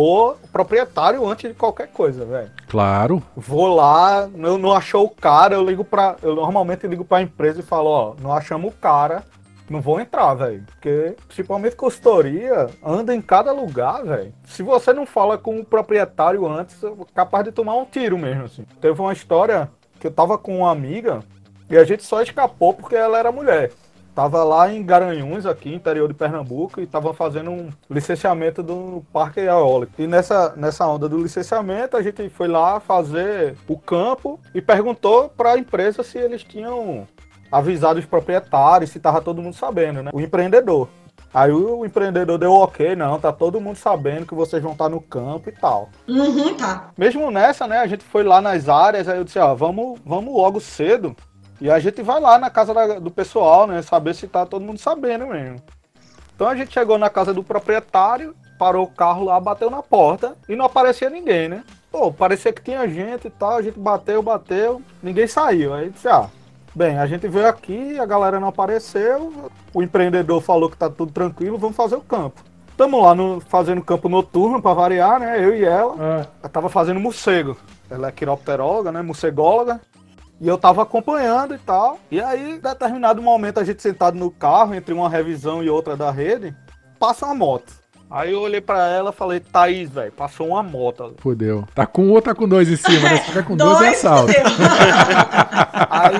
[0.00, 2.50] o proprietário antes de qualquer coisa, velho.
[2.68, 3.20] claro.
[3.36, 6.16] Vou lá, eu não achou o cara, eu ligo pra.
[6.22, 9.24] Eu normalmente ligo pra empresa e falo, ó, não achamos o cara,
[9.68, 10.62] não vou entrar, velho.
[10.66, 14.32] Porque, principalmente consultoria, anda em cada lugar, velho.
[14.44, 18.44] Se você não fala com o proprietário antes, é capaz de tomar um tiro mesmo,
[18.44, 18.64] assim.
[18.80, 21.24] Teve uma história que eu tava com uma amiga
[21.68, 23.72] e a gente só escapou porque ela era mulher.
[24.18, 29.38] Tava lá em Garanhuns, aqui, interior de Pernambuco, e tava fazendo um licenciamento do Parque
[29.38, 29.92] Eólico.
[29.96, 35.28] E nessa, nessa onda do licenciamento, a gente foi lá fazer o campo e perguntou
[35.28, 37.06] para a empresa se eles tinham
[37.52, 40.10] avisado os proprietários, se tava todo mundo sabendo, né?
[40.12, 40.88] O empreendedor.
[41.32, 45.00] Aí o empreendedor deu ok, não, tá todo mundo sabendo que vocês vão estar no
[45.00, 45.90] campo e tal.
[46.08, 46.90] Uhum, tá.
[46.98, 50.34] Mesmo nessa, né, a gente foi lá nas áreas, aí eu disse, ó, vamos, vamos
[50.34, 51.14] logo cedo
[51.60, 54.64] e a gente vai lá na casa da- do pessoal, né, saber se tá todo
[54.64, 55.60] mundo sabendo mesmo.
[56.34, 60.36] Então a gente chegou na casa do proprietário, parou o carro lá, bateu na porta
[60.48, 61.64] e não aparecia ninguém, né?
[61.90, 65.72] Pô, parecia que tinha gente e tal, a gente bateu, bateu, ninguém saiu.
[65.74, 66.28] Aí disse, ah,
[66.74, 71.10] bem, a gente veio aqui, a galera não apareceu, o empreendedor falou que tá tudo
[71.12, 72.42] tranquilo, vamos fazer o campo.
[72.76, 75.44] Tamo lá no, fazendo campo noturno pra variar, né?
[75.44, 75.96] Eu e ela.
[75.98, 77.56] Ah, Eu tava fazendo morcego.
[77.90, 79.02] Ela é quiropteróloga, né?
[79.02, 79.80] Morcególoga.
[80.40, 81.98] E eu tava acompanhando e tal.
[82.10, 85.96] E aí, em determinado momento, a gente sentado no carro, entre uma revisão e outra
[85.96, 86.54] da rede,
[86.98, 87.72] passa uma moto.
[88.10, 91.04] Aí eu olhei pra ela e falei, Thaís, velho, passou uma moto.
[91.04, 91.64] ali." fudeu.
[91.74, 93.16] Tá com um ou tá com dois em cima, né?
[93.18, 94.32] Se tiver com dois, é assalto.
[95.90, 96.18] Aí,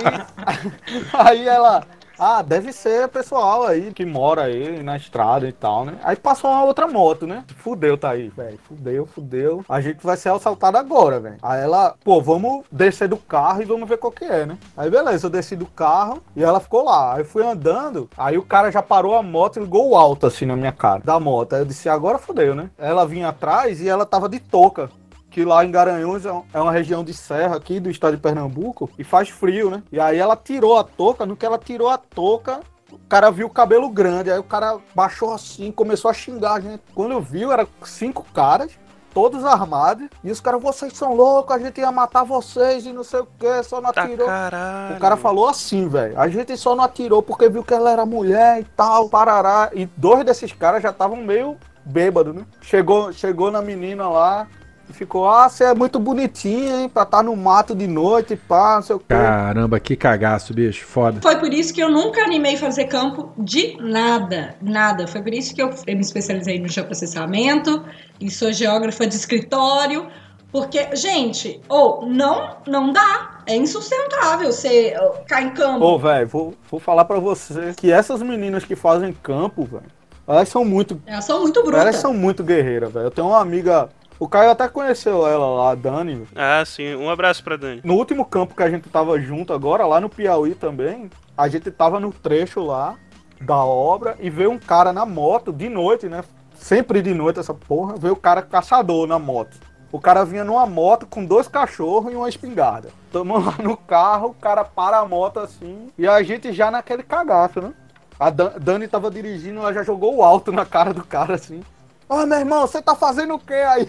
[1.14, 1.82] aí ela,
[2.18, 5.98] Ah, deve ser pessoal aí que mora aí na estrada e tal, né?
[6.02, 7.44] Aí passou uma outra moto, né?
[7.56, 8.58] Fudeu, tá aí, velho.
[8.66, 9.64] Fudeu, fudeu.
[9.68, 11.36] A gente vai ser assaltado agora, velho.
[11.40, 14.58] Aí ela, pô, vamos descer do carro e vamos ver qual que é, né?
[14.76, 17.14] Aí beleza, eu desci do carro e ela ficou lá.
[17.14, 20.44] Aí eu fui andando, aí o cara já parou a moto e ligou alto assim
[20.44, 21.54] na minha cara da moto.
[21.54, 22.68] Aí eu disse, agora fudeu, né?
[22.76, 24.90] Ela vinha atrás e ela tava de touca
[25.38, 28.90] que lá em Garanhuns é é uma região de serra aqui do estado de Pernambuco
[28.98, 29.84] e faz frio, né?
[29.92, 32.58] E aí ela tirou a touca, no que ela tirou a touca,
[32.90, 36.60] o cara viu o cabelo grande, aí o cara baixou assim, começou a xingar a
[36.60, 36.82] gente.
[36.92, 38.72] Quando eu vi, era cinco caras,
[39.14, 43.04] todos armados, e os caras, vocês são loucos, a gente ia matar vocês e não
[43.04, 44.26] sei o que, só não Tá atirou.
[44.26, 44.96] caralho.
[44.96, 46.18] O cara falou assim, velho.
[46.18, 49.70] A gente só não atirou porque viu que ela era mulher e tal, parará.
[49.72, 52.44] E dois desses caras já estavam meio bêbados, né?
[52.60, 54.46] Chegou, chegou na menina lá
[54.92, 56.88] ficou, ah, você é muito bonitinha, hein?
[56.88, 59.06] Pra estar no mato de noite, pá, não sei o quê.
[59.08, 60.84] Caramba, que cagaço, bicho.
[60.86, 61.20] Foda.
[61.20, 65.06] Foi por isso que eu nunca animei fazer campo de nada, nada.
[65.06, 67.84] Foi por isso que eu me especializei no geoprocessamento
[68.20, 70.06] e sou geógrafa de escritório,
[70.50, 73.42] porque, gente, ou não, não dá.
[73.46, 75.84] É insustentável você ficar em campo.
[75.84, 79.90] Ô, velho, vou, vou falar pra você que essas meninas que fazem campo, velho,
[80.28, 81.80] elas são muito Elas são muito brutas.
[81.80, 83.06] Elas são muito guerreiras, velho.
[83.06, 83.88] Eu tenho uma amiga.
[84.18, 86.26] O Caio até conheceu ela lá, a Dani.
[86.34, 86.94] Ah, sim.
[86.96, 87.80] Um abraço pra Dani.
[87.84, 91.70] No último campo que a gente tava junto agora, lá no Piauí também, a gente
[91.70, 92.96] tava no trecho lá
[93.40, 96.24] da obra e veio um cara na moto de noite, né?
[96.54, 99.56] Sempre de noite essa porra, veio o cara caçador na moto.
[99.92, 102.88] O cara vinha numa moto com dois cachorros e uma espingarda.
[103.12, 107.04] Tamo lá no carro, o cara para a moto assim e a gente já naquele
[107.04, 107.72] cagaço, né?
[108.18, 111.62] A Dan- Dani tava dirigindo, ela já jogou o alto na cara do cara assim.
[112.08, 113.88] Ô meu irmão, você tá fazendo o quê aí?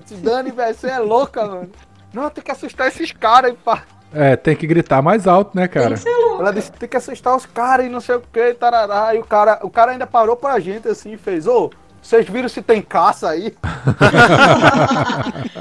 [0.00, 1.70] Eu disse, Dani, velho, você é louca, mano.
[2.12, 3.82] Não, tem que assustar esses caras pá.
[4.12, 5.94] É, tem que gritar mais alto, né, Tem cara?
[5.94, 6.42] que ser louco.
[6.42, 9.14] Ela disse, tem que assustar os caras e não sei o que, tarará.
[9.14, 11.70] E o cara, o cara ainda parou pra gente assim e fez, ô,
[12.02, 13.54] vocês viram se tem caça aí?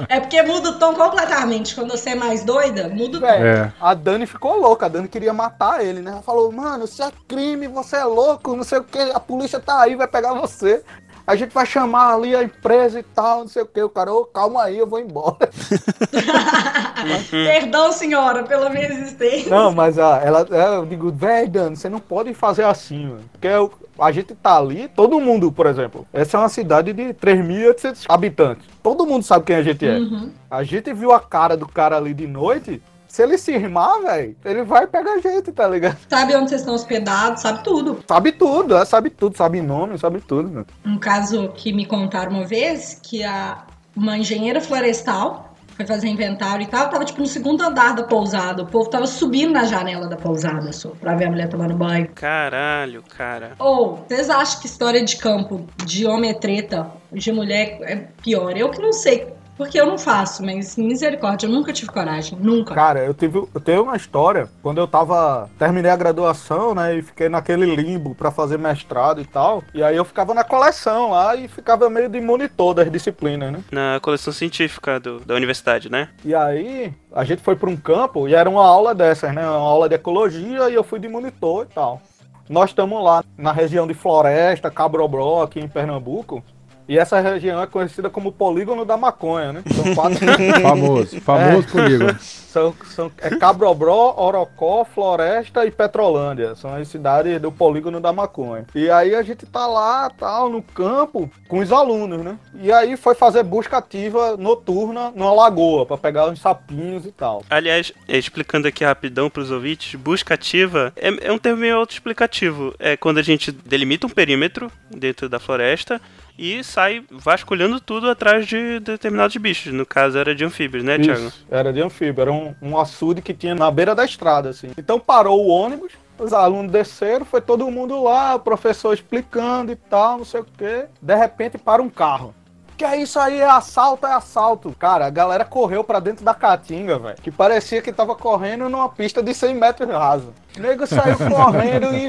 [0.07, 1.75] É porque muda o tom completamente.
[1.75, 3.27] Quando você é mais doida, muda o tom.
[3.27, 3.71] É.
[3.79, 6.11] a Dani ficou louca, a Dani queria matar ele, né?
[6.11, 9.59] Ela falou, mano, isso é crime, você é louco, não sei o que, a polícia
[9.59, 10.83] tá aí, vai pegar você.
[11.29, 13.79] A gente vai chamar ali a empresa e tal, não sei o que.
[13.83, 15.37] O cara, ô, calma aí, eu vou embora.
[17.29, 19.47] Perdão, senhora, pela minha existência.
[19.47, 23.21] Não, mas ah, ela, é, eu digo, velho, Dani, você não pode fazer assim, mano.
[23.31, 27.13] Porque eu- a gente tá ali, todo mundo, por exemplo, essa é uma cidade de
[27.13, 28.65] 3.800 habitantes.
[28.81, 29.99] Todo mundo sabe quem a gente é.
[29.99, 30.31] Uhum.
[30.49, 32.81] A gente viu a cara do cara ali de noite.
[33.09, 35.97] Se ele se irmar, velho, ele vai pegar a gente, tá ligado?
[36.07, 38.03] Sabe onde vocês estão hospedados, sabe tudo.
[38.07, 40.67] Sabe tudo, é, sabe tudo, sabe nome, sabe tudo, mano.
[40.85, 46.63] Um caso que me contaram uma vez, que a, uma engenheira florestal foi fazer inventário
[46.63, 48.61] e tal, tava tipo no segundo andar da pousada.
[48.61, 52.07] O povo tava subindo na janela da pousada só, pra ver a mulher tomando banho.
[52.13, 53.53] Caralho, cara.
[53.57, 58.55] Ou, vocês acham que história de campo, de homem é treta, de mulher é pior?
[58.55, 62.73] Eu que não sei, porque eu não faço, mas misericórdia, eu nunca tive coragem, nunca.
[62.73, 67.01] Cara, eu tive, eu tenho uma história, quando eu tava, terminei a graduação, né, e
[67.01, 71.35] fiquei naquele limbo pra fazer mestrado e tal, e aí eu ficava na coleção lá
[71.35, 73.59] e ficava meio de monitor das disciplinas, né.
[73.69, 76.07] Na coleção científica do- da universidade, né?
[76.23, 79.41] E aí, a gente foi para um campo e era uma aula dessas, né?
[79.45, 82.01] Uma aula de ecologia e eu fui de monitor e tal.
[82.49, 86.41] Nós estamos lá na região de Floresta, Cabrobró, aqui em Pernambuco.
[86.89, 89.63] E essa região é conhecida como polígono da maconha, né?
[89.75, 90.17] São quatro.
[90.59, 92.17] Famoso, famoso polígono.
[92.19, 96.55] são, são, é Cabrobró, Orocó, Floresta e Petrolândia.
[96.55, 98.65] São as cidades do polígono da maconha.
[98.73, 102.39] E aí a gente tá lá, tal, no campo, com os alunos, né?
[102.59, 107.43] E aí foi fazer busca ativa noturna numa lagoa, pra pegar uns sapinhos e tal.
[107.51, 112.73] Aliás, é, explicando aqui rapidão pros ouvintes, busca ativa é, é um termo meio autoexplicativo.
[112.79, 116.01] É quando a gente delimita um perímetro dentro da floresta
[116.39, 119.73] e sai vasculhando tudo atrás de determinados bichos.
[119.73, 121.27] No caso era de anfíbios, né, Thiago?
[121.27, 124.71] Isso, era de anfíbio, era um, um açude que tinha na beira da estrada, assim.
[124.77, 129.75] Então parou o ônibus, os alunos desceram, foi todo mundo lá, o professor explicando e
[129.75, 130.85] tal, não sei o quê.
[131.01, 132.33] De repente para um carro.
[132.77, 134.73] Que é isso aí, é assalto, é assalto.
[134.79, 137.17] Cara, a galera correu pra dentro da caatinga, velho.
[137.21, 140.33] Que parecia que tava correndo numa pista de 100 metros raso.
[140.57, 142.07] O nego saiu correndo e...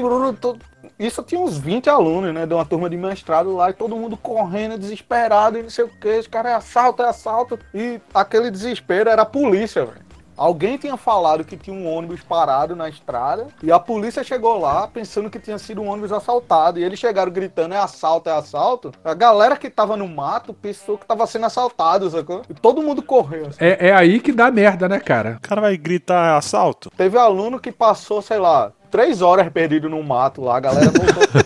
[1.01, 2.45] Isso tinha uns 20 alunos, né?
[2.45, 5.89] De uma turma de mestrado lá, e todo mundo correndo, desesperado, e não sei o
[5.89, 6.19] que.
[6.19, 7.57] Os caras é assalto, é assalto.
[7.73, 10.11] E aquele desespero era a polícia, velho.
[10.37, 14.87] Alguém tinha falado que tinha um ônibus parado na estrada e a polícia chegou lá
[14.87, 16.79] pensando que tinha sido um ônibus assaltado.
[16.79, 18.91] E eles chegaram gritando: é assalto, é assalto.
[19.03, 22.41] A galera que tava no mato pensou que tava sendo assaltado, sacou?
[22.49, 23.47] E todo mundo correu.
[23.47, 23.57] assim.
[23.59, 25.37] É, é aí que dá merda, né, cara?
[25.37, 26.89] O cara vai gritar assalto?
[26.95, 31.21] Teve aluno que passou, sei lá, três horas perdido no mato lá, a galera voltou.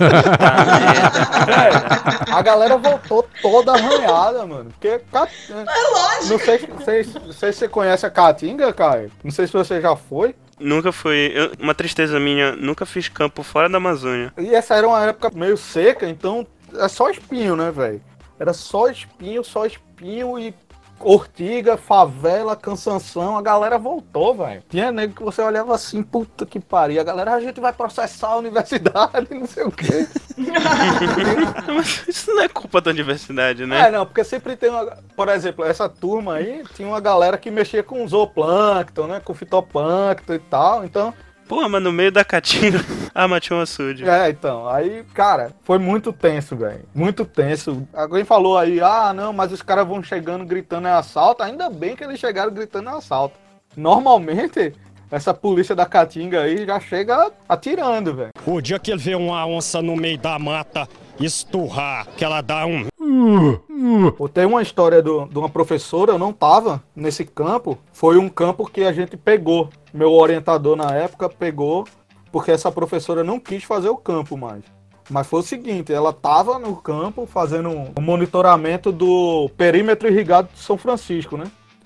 [1.48, 4.72] É, a galera voltou toda arranhada, mano.
[4.72, 4.88] Porque.
[4.88, 5.00] É
[5.92, 6.30] lógico.
[6.30, 9.12] Não sei, não sei- não sei se você conhece a Caatinga, Caio.
[9.24, 10.36] Não sei se você já foi.
[10.60, 11.32] Nunca foi.
[11.36, 14.34] eu- uma tristeza minha, nunca fiz campo fora da Amazônia.
[14.38, 16.46] E essa era uma época meio seca, então
[16.78, 18.02] é só espinho, né, velho?
[18.40, 20.54] Era só espinho, só espinho e
[21.00, 23.38] ortiga, favela, cansanção.
[23.38, 24.64] A galera voltou, velho.
[24.70, 27.02] Tinha nego que você olhava assim, puta que pariu.
[27.02, 30.08] A galera, a gente vai processar a universidade, não sei o quê.
[31.76, 33.88] Mas isso não é culpa da universidade, né?
[33.88, 34.98] É, não, porque sempre tem uma.
[35.16, 39.22] Por exemplo, essa turma aí tinha uma galera que mexia com zooplâncton, né?
[39.24, 40.86] Com fitoplâncton e tal.
[40.86, 41.14] Então,
[41.48, 42.80] Pô, mas no meio da caatinga.
[43.14, 44.08] ah, mas tinha um açude.
[44.08, 46.84] É, então, aí, cara, foi muito tenso, velho.
[46.94, 47.88] Muito tenso.
[47.94, 51.44] Alguém falou aí, ah, não, mas os caras vão chegando gritando é assalto.
[51.44, 53.36] Ainda bem que eles chegaram gritando é assalto.
[53.78, 54.74] Normalmente,
[55.12, 58.32] essa polícia da Caatinga aí já chega atirando, velho.
[58.46, 60.88] O dia que ele vê uma onça no meio da mata
[61.20, 62.86] esturrar, que ela dá um
[64.18, 67.78] Pô, Tem uma história do- de uma professora, eu não tava nesse campo.
[67.94, 69.70] Foi um campo que a gente pegou.
[69.94, 71.86] Meu orientador na época pegou,
[72.32, 74.64] porque essa professora não quis fazer o campo mais.
[75.10, 80.60] Mas foi o seguinte, ela tava no campo fazendo um monitoramento do perímetro irrigado de
[80.60, 81.46] São Francisco, né?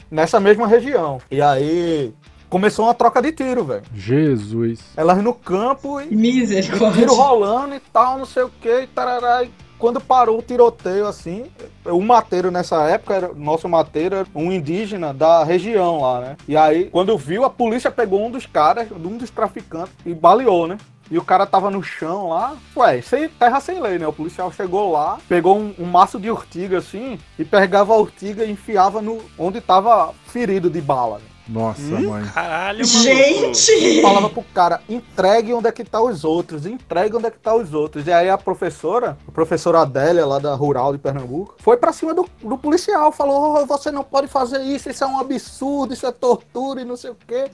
[0.10, 1.20] Nessa mesma região.
[1.30, 2.14] E aí
[2.50, 3.84] começou uma troca de tiro, velho.
[3.94, 4.80] Jesus.
[4.98, 7.02] Elas no campo e Misericórdia.
[7.02, 9.44] tiro rolando e tal, não sei o que, e tarará.
[9.44, 11.46] E quando parou o tiroteio, assim,
[11.86, 16.38] o mateiro nessa época, era, nosso mateiro era um indígena da região lá, né?
[16.48, 20.68] E aí, quando viu, a polícia pegou um dos caras, um dos traficantes, e baleou,
[20.68, 20.78] né?
[21.12, 22.56] E o cara tava no chão lá.
[22.78, 24.06] Ué, sem, terra sem lei, né?
[24.06, 28.44] O policial chegou lá, pegou um, um maço de urtiga assim, e pegava a urtiga
[28.44, 31.18] e enfiava no onde tava ferido de bala.
[31.18, 31.24] né?
[31.50, 32.26] Nossa, Hum, mãe.
[32.28, 33.04] Caralho, maluco.
[33.04, 34.02] Gente!
[34.04, 37.56] falava pro cara, entregue onde é que tá os outros, entregue onde é que tá
[37.56, 38.06] os outros.
[38.06, 42.14] E aí a professora, a professora Adélia, lá da Rural de Pernambuco, foi pra cima
[42.14, 46.06] do, do policial, falou, "Oh, você não pode fazer isso, isso é um absurdo, isso
[46.06, 47.50] é tortura e não sei o quê.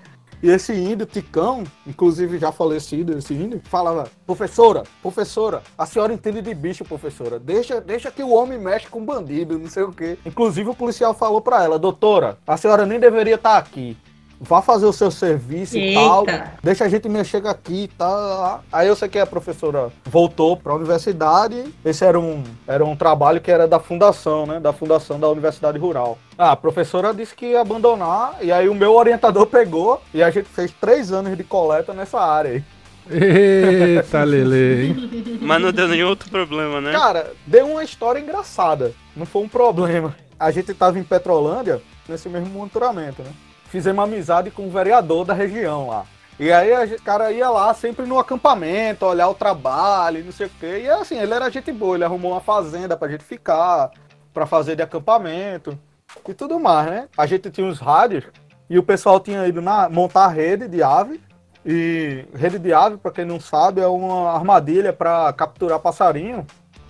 [0.46, 6.40] E esse índio, Ticão, inclusive já falecido esse índio, falava, professora, professora, a senhora entende
[6.40, 10.20] de bicho, professora, deixa, deixa que o homem mexe com bandido, não sei o quê.
[10.24, 13.98] Inclusive o policial falou pra ela, doutora, a senhora nem deveria estar aqui.
[14.40, 16.22] Vá fazer o seu serviço e tal.
[16.28, 16.54] Eita.
[16.62, 18.64] Deixa a gente mexer aqui e tal.
[18.72, 21.64] Aí eu sei que a professora voltou para a universidade.
[21.84, 24.60] Esse era um, era um trabalho que era da fundação, né?
[24.60, 26.18] Da fundação da Universidade Rural.
[26.38, 28.38] Ah, a professora disse que ia abandonar.
[28.42, 30.02] E aí o meu orientador pegou.
[30.14, 32.64] E a gente fez três anos de coleta nessa área aí.
[33.10, 35.40] Eita, Lele, hein?
[35.42, 36.92] Mas não deu nenhum outro problema, né?
[36.92, 38.94] Cara, deu uma história engraçada.
[39.16, 40.16] Não foi um problema.
[40.40, 43.30] A gente tava em Petrolândia, nesse mesmo monitoramento, né?
[43.76, 46.06] Fizemos amizade com o vereador da região lá.
[46.40, 50.52] E aí o cara ia lá sempre no acampamento, olhar o trabalho, não sei o
[50.58, 50.84] quê.
[50.86, 53.92] E assim, ele era gente boa, ele arrumou uma fazenda pra gente ficar,
[54.34, 55.78] pra fazer de acampamento
[56.26, 57.08] e tudo mais, né?
[57.18, 58.24] A gente tinha uns rádios
[58.70, 61.20] e o pessoal tinha ido na, montar rede de ave.
[61.66, 66.48] E rede de ave, pra quem não sabe, é uma armadilha pra capturar passarinho.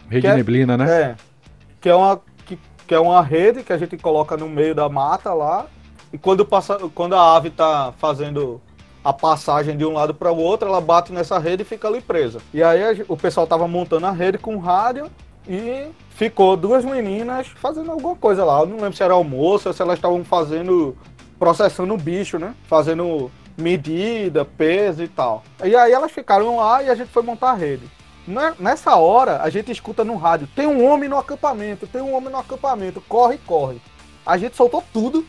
[0.07, 1.01] Rede é- neblina, né?
[1.01, 1.15] É.
[1.81, 4.87] Que é uma que, que é uma rede que a gente coloca no meio da
[4.87, 5.65] mata lá.
[6.15, 8.61] E quando passa, quando a ave tá fazendo
[9.03, 11.99] a passagem de um lado para o outro, ela bate nessa rede e fica ali
[11.99, 12.39] presa.
[12.53, 15.11] E aí o pessoal tava montando a rede com rádio
[15.45, 18.61] e ficou duas meninas fazendo alguma coisa lá.
[18.61, 20.95] Eu não lembro se era almoço ou se elas estavam fazendo
[21.37, 22.55] processando o bicho, né?
[22.63, 25.43] Fazendo medida, peso e tal.
[25.65, 27.91] E aí elas ficaram lá e a gente foi montar a rede.
[28.25, 32.15] Ne- Nessa hora, a gente escuta no rádio: tem um homem no acampamento, tem um
[32.15, 33.81] homem no acampamento, corre, corre.
[34.25, 35.25] A gente soltou tudo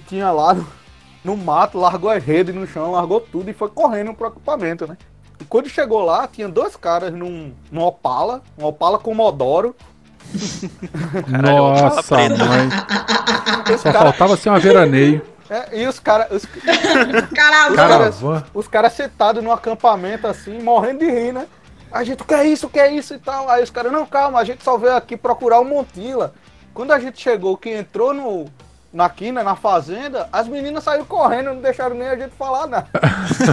[0.00, 0.66] que tinha lá no,
[1.24, 4.96] no mato, largou a rede no chão, largou tudo e foi correndo pro acampamento, né?
[5.40, 9.74] E quando chegou lá, tinha dois caras num, num Opala, um Opala Comodoro.
[11.30, 12.68] Caralho, fala Nossa, mãe.
[13.78, 15.22] Só cara- faltava ser uma veraneio.
[15.48, 16.46] é, e os caras os,
[17.34, 18.16] caras-
[18.54, 21.46] os caras sentados no acampamento assim, morrendo de rir, né?
[21.92, 23.48] A gente, o que é isso, o que é isso e tal.
[23.48, 26.34] Aí os caras, não, calma, a gente só veio aqui procurar o Montila.
[26.74, 28.46] Quando a gente chegou, que entrou no,
[28.96, 32.88] na quina, na fazenda, as meninas saíram correndo, não deixaram nem a gente falar nada.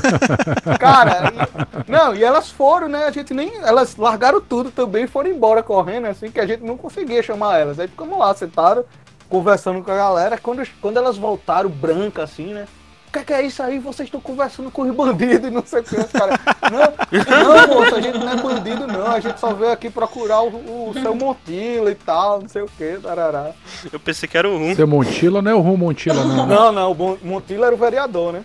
[0.80, 3.04] Cara, e- não, e elas foram, né?
[3.06, 3.54] A gente nem.
[3.58, 7.60] Elas largaram tudo também e foram embora correndo, assim, que a gente não conseguia chamar
[7.60, 7.78] elas.
[7.78, 8.86] Aí ficamos lá, sentaram,
[9.30, 10.38] conversando com a galera.
[10.38, 12.66] Quando, quando elas voltaram, branca, assim, né?
[13.14, 13.78] O que, é que é isso aí?
[13.78, 15.96] Vocês estão conversando com os bandidos e não sei o que.
[15.96, 16.40] Os caras,
[16.72, 19.06] não, não, moça, a gente não é bandido, não.
[19.06, 20.48] A gente só veio aqui procurar o,
[20.90, 23.52] o seu Montila e tal, não sei o que, tarará.
[23.92, 24.74] Eu pensei que era o rum.
[24.76, 26.48] Seu Montila não é o Rum Montila, não.
[26.48, 26.56] né?
[26.56, 28.44] Não, não, o Montila era o vereador, né?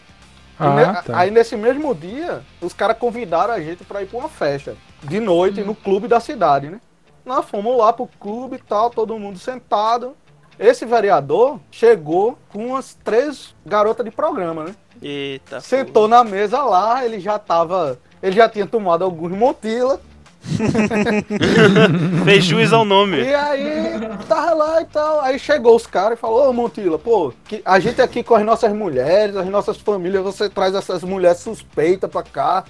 [0.60, 1.18] Ne- Ah, tá.
[1.18, 4.76] Aí nesse mesmo dia, os caras convidaram a gente pra ir pra uma festa.
[5.02, 6.78] De noite, no clube da cidade, né?
[7.24, 10.14] Nós fomos lá pro clube e tal, todo mundo sentado.
[10.58, 14.74] Esse vereador chegou com umas três garotas de programa, né?
[15.00, 15.60] Eita.
[15.60, 17.98] Sentou na mesa lá, ele já tava.
[18.20, 20.00] Ele já tinha tomado alguns montila.
[22.24, 23.18] Fez jus ao nome.
[23.18, 25.20] E aí, tava lá e tal.
[25.20, 28.44] Aí chegou os caras e falou, ô Montila, pô, que a gente aqui com as
[28.44, 32.64] nossas mulheres, as nossas famílias, você traz essas mulheres suspeitas pra cá.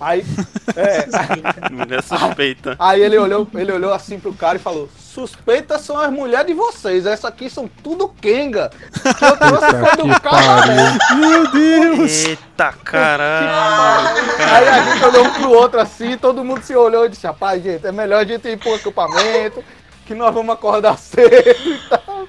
[0.00, 0.24] Aí,
[0.76, 2.76] é, Mulher suspeita.
[2.78, 6.54] aí ele olhou, ele olhou assim pro cara e falou: Suspeitas são as mulheres de
[6.54, 8.70] vocês, essas aqui são tudo Kenga.
[8.92, 10.98] Que eu trouxe foi do cabaré.
[11.16, 12.24] Meu Deus!
[12.24, 14.18] Eita caralho.
[14.38, 17.62] Aí a gente olhou um pro outro assim, todo mundo se olhou e disse: Rapaz,
[17.62, 19.62] gente, é melhor a gente ir pro acampamento,
[20.04, 22.28] que nós vamos acordar cedo e tal.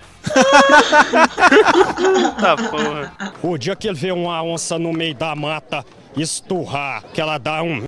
[2.16, 3.13] Eita porra.
[3.41, 5.84] O dia que ele vê uma onça no meio da mata
[6.18, 7.84] esturrar, que ela dá um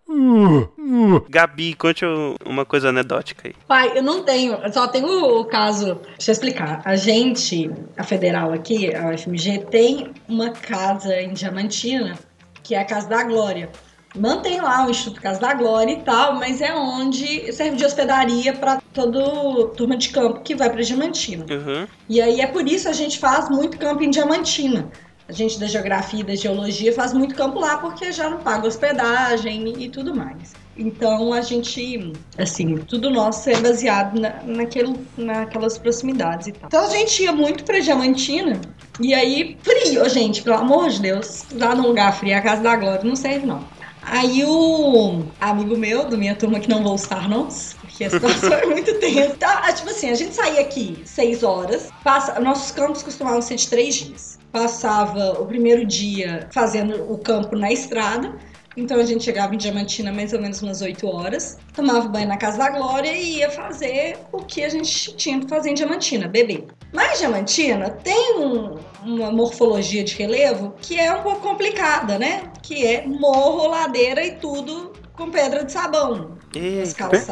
[1.30, 2.06] Gabi, conte
[2.46, 3.56] uma coisa anedótica aí.
[3.68, 5.08] Pai, eu não tenho, eu só tenho
[5.40, 6.00] o caso.
[6.18, 6.82] Deixa eu explicar.
[6.84, 12.18] A gente, a federal aqui, a UFMG, tem uma casa em Diamantina,
[12.64, 13.70] que é a Casa da Glória.
[14.16, 18.54] Mantém lá o Instituto Casa da Glória e tal, mas é onde serve de hospedaria
[18.54, 21.46] para toda turma de campo que vai para Diamantina.
[21.50, 21.88] Uhum.
[22.10, 24.90] E aí é por isso a gente faz muito campo em Diamantina.
[25.28, 28.68] A gente da geografia e da geologia faz muito campo lá porque já não paga
[28.68, 30.54] hospedagem e tudo mais.
[30.78, 36.68] Então a gente, assim, tudo nosso é baseado na, naquele, naquelas proximidades e tal.
[36.68, 38.62] Então a gente ia muito pra Diamantina
[39.00, 42.76] e aí, frio, gente, pelo amor de Deus, lá num lugar frio, a casa da
[42.76, 43.64] Glória não serve não.
[44.02, 48.54] Aí o amigo meu, da minha turma, que não vou citar nomes, porque a situação
[48.54, 49.36] é muito tensa.
[49.36, 53.68] Tá, tipo assim, a gente saía aqui seis horas, passa, nossos campos costumavam ser de
[53.68, 54.37] três dias.
[54.52, 58.34] Passava o primeiro dia fazendo o campo na estrada,
[58.76, 62.38] então a gente chegava em Diamantina mais ou menos umas 8 horas, tomava banho na
[62.38, 66.28] Casa da Glória e ia fazer o que a gente tinha que fazer em Diamantina,
[66.28, 66.66] beber.
[66.94, 72.44] Mas Diamantina tem um- uma morfologia de relevo que é um pouco complicada, né?
[72.62, 76.38] Que é morro, ladeira e tudo com pedra de sabão.
[76.52, 76.84] Tem,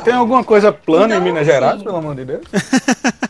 [0.03, 2.41] tem alguma coisa plana Então, em Minas assim, Gerais, pelo amor de Deus?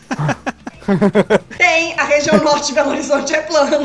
[1.56, 3.78] Tem, a região norte de Belo Horizonte é plana.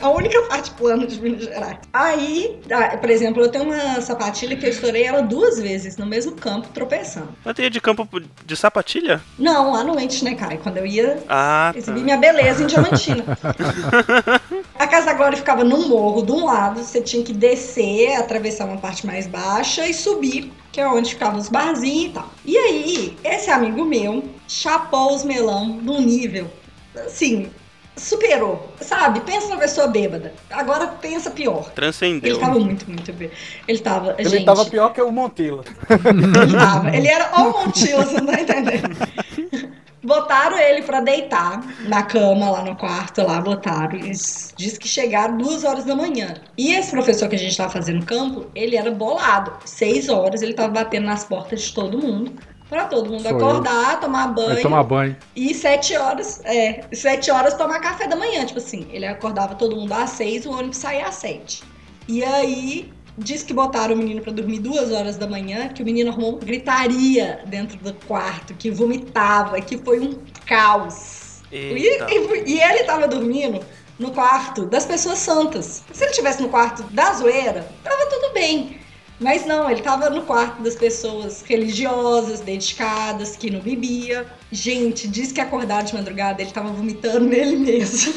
[0.00, 1.78] A única parte plana de Minas Gerais.
[1.92, 6.06] Aí, ah, por exemplo, eu tenho uma sapatilha que eu estourei ela duas vezes no
[6.06, 7.28] mesmo campo, tropeçando.
[7.44, 8.08] Mas ia de campo
[8.44, 9.20] de sapatilha?
[9.38, 10.58] Não, à noite, né, Caio?
[10.58, 11.78] Quando eu ia Ah, tá.
[11.78, 13.24] exibir minha beleza em Diamantina.
[14.78, 18.64] a Casa da Glória ficava num morro de um lado, você tinha que descer, atravessar
[18.66, 22.30] uma parte mais baixa e subir, que é onde ficavam os barzinhos e tal.
[22.44, 26.50] E aí, esse amigo meu chapou os melão num nível,
[26.94, 27.50] assim,
[27.96, 29.20] superou, sabe?
[29.20, 30.32] Pensa numa pessoa bêbada.
[30.50, 31.64] Agora pensa pior.
[31.66, 32.38] Ele Transcendeu.
[32.38, 33.38] tava muito, muito bêbado.
[33.66, 34.44] Ele tava, Ele gente...
[34.44, 35.64] tava pior que o Montila.
[35.88, 36.96] Ele tava.
[36.96, 39.70] Ele era o Montila, você não tá entendendo.
[40.02, 43.98] Botaram ele pra deitar na cama, lá no quarto, lá botaram.
[43.98, 44.12] E
[44.56, 46.34] diz que chegaram duas horas da manhã.
[46.56, 49.52] E esse professor que a gente tava fazendo campo, ele era bolado.
[49.64, 52.32] Seis horas ele tava batendo nas portas de todo mundo.
[52.70, 54.54] Pra todo mundo Sou acordar, tomar banho.
[54.54, 55.16] Vai tomar banho.
[55.34, 58.46] E sete horas, é, sete horas tomar café da manhã.
[58.46, 61.64] Tipo assim, ele acordava todo mundo às seis, o ônibus saía às sete.
[62.06, 65.84] E aí, diz que botaram o menino pra dormir duas horas da manhã, que o
[65.84, 71.40] menino arrumou gritaria dentro do quarto, que vomitava, que foi um caos.
[71.52, 72.06] E, Eita.
[72.10, 73.60] e- e ele tava dormindo
[73.98, 75.82] no quarto das pessoas santas.
[75.92, 78.78] Se ele tivesse no quarto da zoeira, tava tudo bem.
[79.18, 84.26] Mas não, ele tava no quarto das pessoas religiosas, dedicadas, que não bebia.
[84.50, 88.14] Gente, diz que acordar de madrugada ele tava vomitando nele mesmo.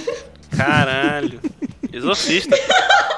[0.56, 1.42] Caralho.
[1.92, 2.56] Exorcista.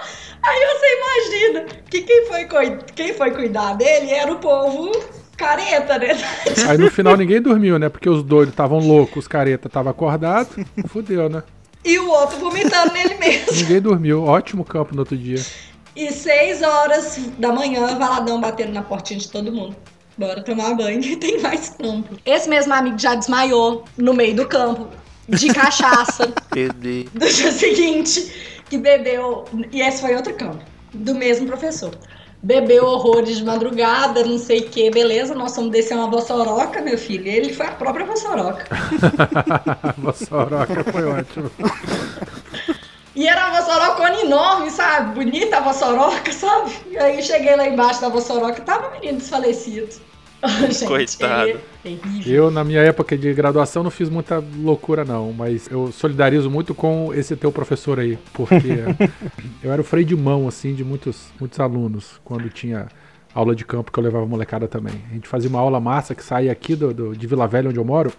[0.46, 2.48] Aí você imagina que quem foi,
[2.96, 4.92] quem foi cuidar dele era o povo
[5.36, 6.18] careta, né?
[6.70, 7.90] Aí no final ninguém dormiu, né?
[7.90, 10.56] Porque os doidos estavam loucos, os careta estavam acordados.
[10.88, 11.44] Fudeu, né?
[11.84, 13.54] E o outro vomitando nele mesmo.
[13.54, 14.24] Ninguém dormiu.
[14.24, 15.44] Ótimo campo no outro dia.
[15.96, 19.76] E seis horas da manhã, Valadão batendo na portinha de todo mundo.
[20.18, 22.16] Bora tomar banho que tem mais campo.
[22.26, 24.88] Esse mesmo amigo já desmaiou no meio do campo,
[25.28, 27.10] de cachaça, Deus.
[27.14, 28.34] do dia seguinte,
[28.70, 29.46] que bebeu.
[29.72, 30.64] E esse foi outro campo,
[30.94, 31.92] do mesmo professor.
[32.42, 35.34] Bebeu horrores de madrugada, não sei o que, beleza.
[35.34, 37.28] Nós fomos descer uma vossoroca, meu filho.
[37.28, 38.68] Ele foi a própria vossoroca.
[39.98, 41.50] Moçoroca foi ótimo.
[43.16, 45.16] E era uma vossorocona enorme, sabe?
[45.16, 46.72] Bonita a vossoroca, sabe?
[46.92, 49.96] E aí cheguei lá embaixo da vossoroca, tava o menino desfalecido.
[50.72, 51.50] Gente, Coitado.
[51.50, 51.58] é.
[52.26, 55.32] Eu, na minha época de graduação, não fiz muita loucura, não.
[55.34, 58.18] Mas eu solidarizo muito com esse teu professor aí.
[58.34, 58.56] Porque
[59.64, 62.20] eu era o freio de mão, assim, de muitos, muitos alunos.
[62.24, 62.88] Quando tinha
[63.34, 64.94] aula de campo que eu levava molecada também.
[65.12, 67.78] A gente fazia uma aula massa que saía aqui do, do- de Vila Velha, onde
[67.78, 68.12] eu moro,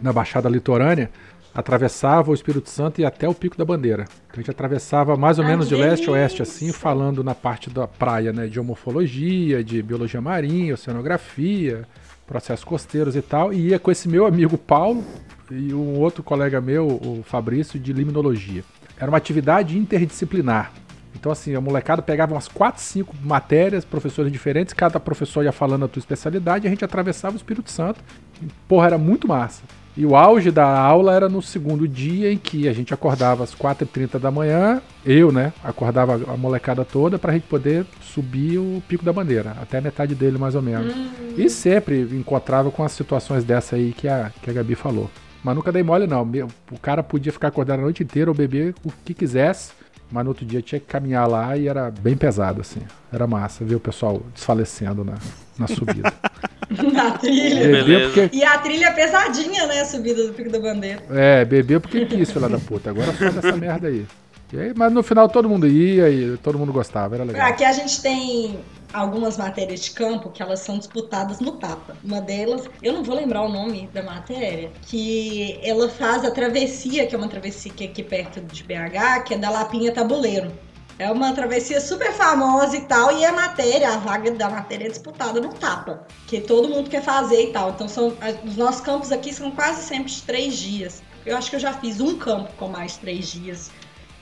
[0.00, 1.10] na Baixada Litorânea.
[1.56, 4.04] Atravessava o Espírito Santo e até o Pico da Bandeira.
[4.26, 6.66] Então a gente atravessava mais ou menos que de leste a oeste, delícia!
[6.66, 8.46] assim, falando na parte da praia, né?
[8.46, 11.88] De homofologia, de biologia marinha, oceanografia,
[12.26, 13.54] processos costeiros e tal.
[13.54, 15.02] E ia com esse meu amigo Paulo
[15.50, 18.62] e um outro colega meu, o Fabrício, de limnologia.
[18.98, 20.72] Era uma atividade interdisciplinar.
[21.14, 25.86] Então, assim, a molecada pegava umas 4, 5 matérias, professores diferentes, cada professor ia falando
[25.86, 28.00] a tua especialidade, e a gente atravessava o Espírito Santo.
[28.42, 29.62] E, porra, era muito massa.
[29.96, 33.54] E o auge da aula era no segundo dia, em que a gente acordava às
[33.54, 39.04] 4h30 da manhã, eu, né, acordava a molecada toda pra gente poder subir o Pico
[39.04, 40.94] da Bandeira, até a metade dele mais ou menos.
[41.34, 45.10] E sempre encontrava com as situações dessa aí que a, que a Gabi falou.
[45.42, 46.28] Mas nunca dei mole, não.
[46.70, 49.72] O cara podia ficar acordado a noite inteira ou beber o que quisesse,
[50.10, 52.80] mas no outro dia tinha que caminhar lá e era bem pesado, assim.
[53.12, 55.14] Era massa ver o pessoal desfalecendo na,
[55.58, 56.12] na subida.
[56.70, 57.60] Na trilha.
[57.60, 58.10] Beleza.
[58.12, 58.36] porque.
[58.36, 59.80] E a trilha é pesadinha, né?
[59.80, 61.02] A subida do Pico da Bandeira.
[61.10, 62.90] É, beber porque quis, filha da puta.
[62.90, 64.06] Agora faz essa merda aí.
[64.52, 64.72] E aí.
[64.76, 67.48] Mas no final todo mundo ia e todo mundo gostava, era legal.
[67.48, 68.58] Aqui a gente tem
[68.92, 71.96] algumas matérias de campo que elas são disputadas no tapa.
[72.02, 77.06] Uma delas, eu não vou lembrar o nome da matéria, que ela faz a travessia,
[77.06, 80.50] que é uma travessia que é aqui perto de BH, que é da Lapinha Tabuleiro.
[80.98, 84.88] É uma travessia super famosa e tal, e a matéria, a vaga da matéria é
[84.88, 87.70] disputada no tapa, que todo mundo quer fazer e tal.
[87.70, 91.02] Então são, os nossos campos aqui são quase sempre de três dias.
[91.26, 93.70] Eu acho que eu já fiz um campo com mais três dias,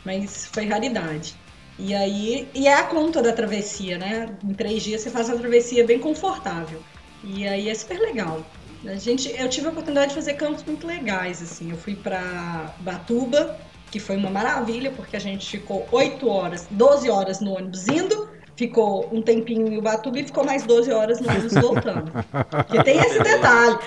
[0.05, 1.37] mas foi raridade.
[1.79, 4.37] E aí, e é a conta da travessia, né?
[4.43, 6.83] Em três dias você faz uma travessia bem confortável.
[7.22, 8.45] E aí é super legal.
[8.87, 11.70] A gente, eu tive a oportunidade de fazer campos muito legais, assim.
[11.70, 13.59] Eu fui pra Batuba,
[13.95, 18.29] que foi uma maravilha, porque a gente ficou 8 horas, 12 horas no ônibus indo,
[18.57, 22.11] ficou um tempinho em Ubatuba e ficou mais 12 horas no ônibus voltando.
[22.51, 23.79] Porque tem esse detalhe.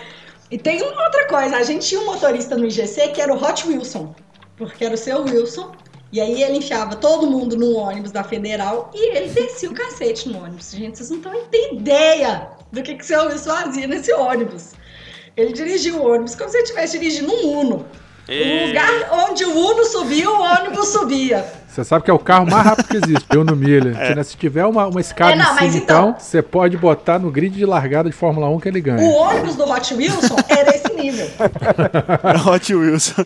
[0.49, 3.36] E tem uma outra coisa, a gente tinha um motorista no IGC que era o
[3.36, 4.16] Hot Wilson,
[4.55, 5.74] porque era o seu Wilson,
[6.10, 10.30] e aí ele enfiava todo mundo no ônibus da Federal e ele descia o cacete
[10.30, 10.72] no ônibus.
[10.72, 14.72] Gente, vocês não estão têm ideia do que, que o seu Wilson fazia nesse ônibus.
[15.36, 17.86] Ele dirigia o ônibus como se ele estivesse dirigindo um Uno.
[18.28, 18.89] O E- lugar
[19.30, 21.45] onde o Uno subia, o ônibus subia.
[21.67, 23.91] Você sabe que é o carro mais rápido que existe, eu no milha.
[23.91, 27.19] né, Se tiver uma, uma escada É, não, em cima, então- então, você pode botar
[27.19, 29.07] no grid de largada de Fórmula 1 que ele O ganha.
[29.11, 31.28] ônibus do Hot Wilson era esse nível.
[32.51, 33.23] Hot Wilson.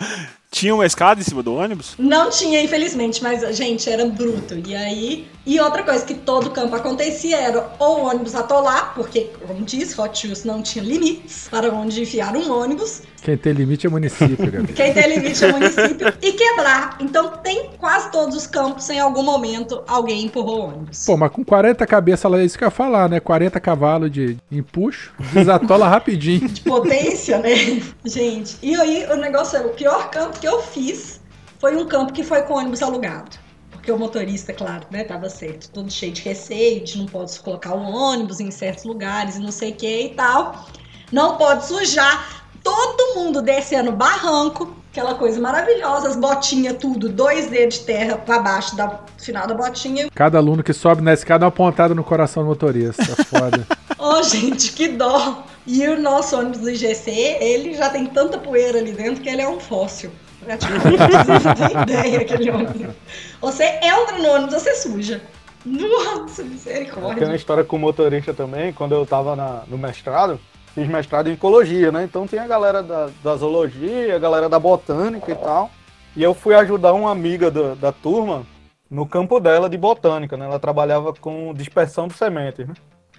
[0.52, 1.94] Tinha uma escada em cima do ônibus?
[1.98, 4.62] Não tinha, infelizmente, mas, gente, era bruto.
[4.68, 5.28] E aí.
[5.46, 9.98] E outra coisa que todo campo acontecia era ou o ônibus atolar, porque, como diz,
[9.98, 13.02] Hot Wheels não tinha limites para onde enfiar um ônibus.
[13.24, 14.74] Quem tem limite é município, Gabi.
[14.74, 16.14] Quem tem limite é município.
[16.22, 16.98] e quebrar.
[17.00, 21.06] Então tem quase todos os campos, em algum momento, alguém empurrou o ônibus.
[21.06, 23.20] Pô, mas com 40 cabeças é isso que eu ia falar, né?
[23.20, 26.48] 40 cavalos de empuxo, desatola rapidinho.
[26.48, 27.82] de potência, né?
[28.06, 31.20] Gente, e aí o negócio é, o pior campo que eu fiz
[31.60, 33.38] foi um campo que foi com ônibus alugado.
[33.82, 37.74] Porque o motorista, claro, né, tava certo, todo cheio de receio, de não pode colocar
[37.74, 40.68] o ônibus em certos lugares e não sei o que e tal.
[41.12, 42.46] Não pode sujar.
[42.64, 48.38] Todo mundo descendo barranco, aquela coisa maravilhosa, as botinhas tudo, dois dedos de terra pra
[48.38, 50.12] baixo da final da botinha.
[50.14, 53.02] Cada aluno que sobe na escada dá uma pontada no coração do motorista.
[53.02, 53.68] É foda.
[54.04, 55.44] Oh, gente, que dó!
[55.68, 59.44] E o nosso ônibus do IGC, ele já tem tanta poeira ali dentro que ele
[59.44, 60.10] é um fóssil.
[60.46, 61.44] Vocês
[61.76, 62.96] não ideia aquele ônibus.
[63.42, 65.22] Você entra no ônibus, você suja.
[65.66, 67.36] Nossa, Tem uma misericórdia.
[67.36, 70.40] história com motorista também, quando eu tava na- no mestrado,
[70.74, 72.04] fiz mestrado em ecologia, né?
[72.04, 75.70] Então tem a galera da, da zoologia, a galera da botânica e tal.
[76.16, 78.44] E eu fui ajudar uma amiga da, da turma
[78.90, 80.46] no campo dela de botânica, né?
[80.46, 82.74] Ela trabalhava com dispersão de sementes, né?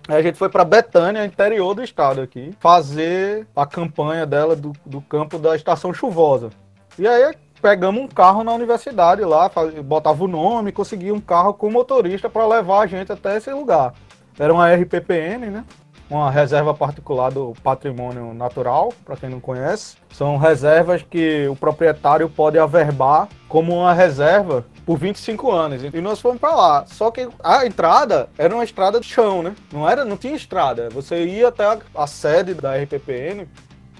[0.09, 4.73] Aí a gente foi para Betânia, interior do estado aqui, fazer a campanha dela do,
[4.85, 6.51] do campo da estação chuvosa.
[6.99, 9.51] E aí pegamos um carro na universidade lá,
[9.85, 13.95] botava o nome, conseguia um carro com motorista para levar a gente até esse lugar.
[14.39, 15.65] Era uma RPPN, né?
[16.11, 19.97] Uma reserva particular do patrimônio natural, para quem não conhece.
[20.11, 25.83] São reservas que o proprietário pode averbar como uma reserva por 25 anos.
[25.85, 26.85] E nós fomos para lá.
[26.87, 29.55] Só que a entrada era uma estrada de chão, né?
[29.73, 30.91] Não era, não tinha estrada.
[30.91, 33.47] Você ia até a, a sede da RPPN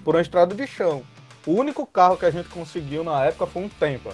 [0.05, 1.03] por uma estrada de chão.
[1.47, 4.13] O único carro que a gente conseguiu na época foi um Tempa.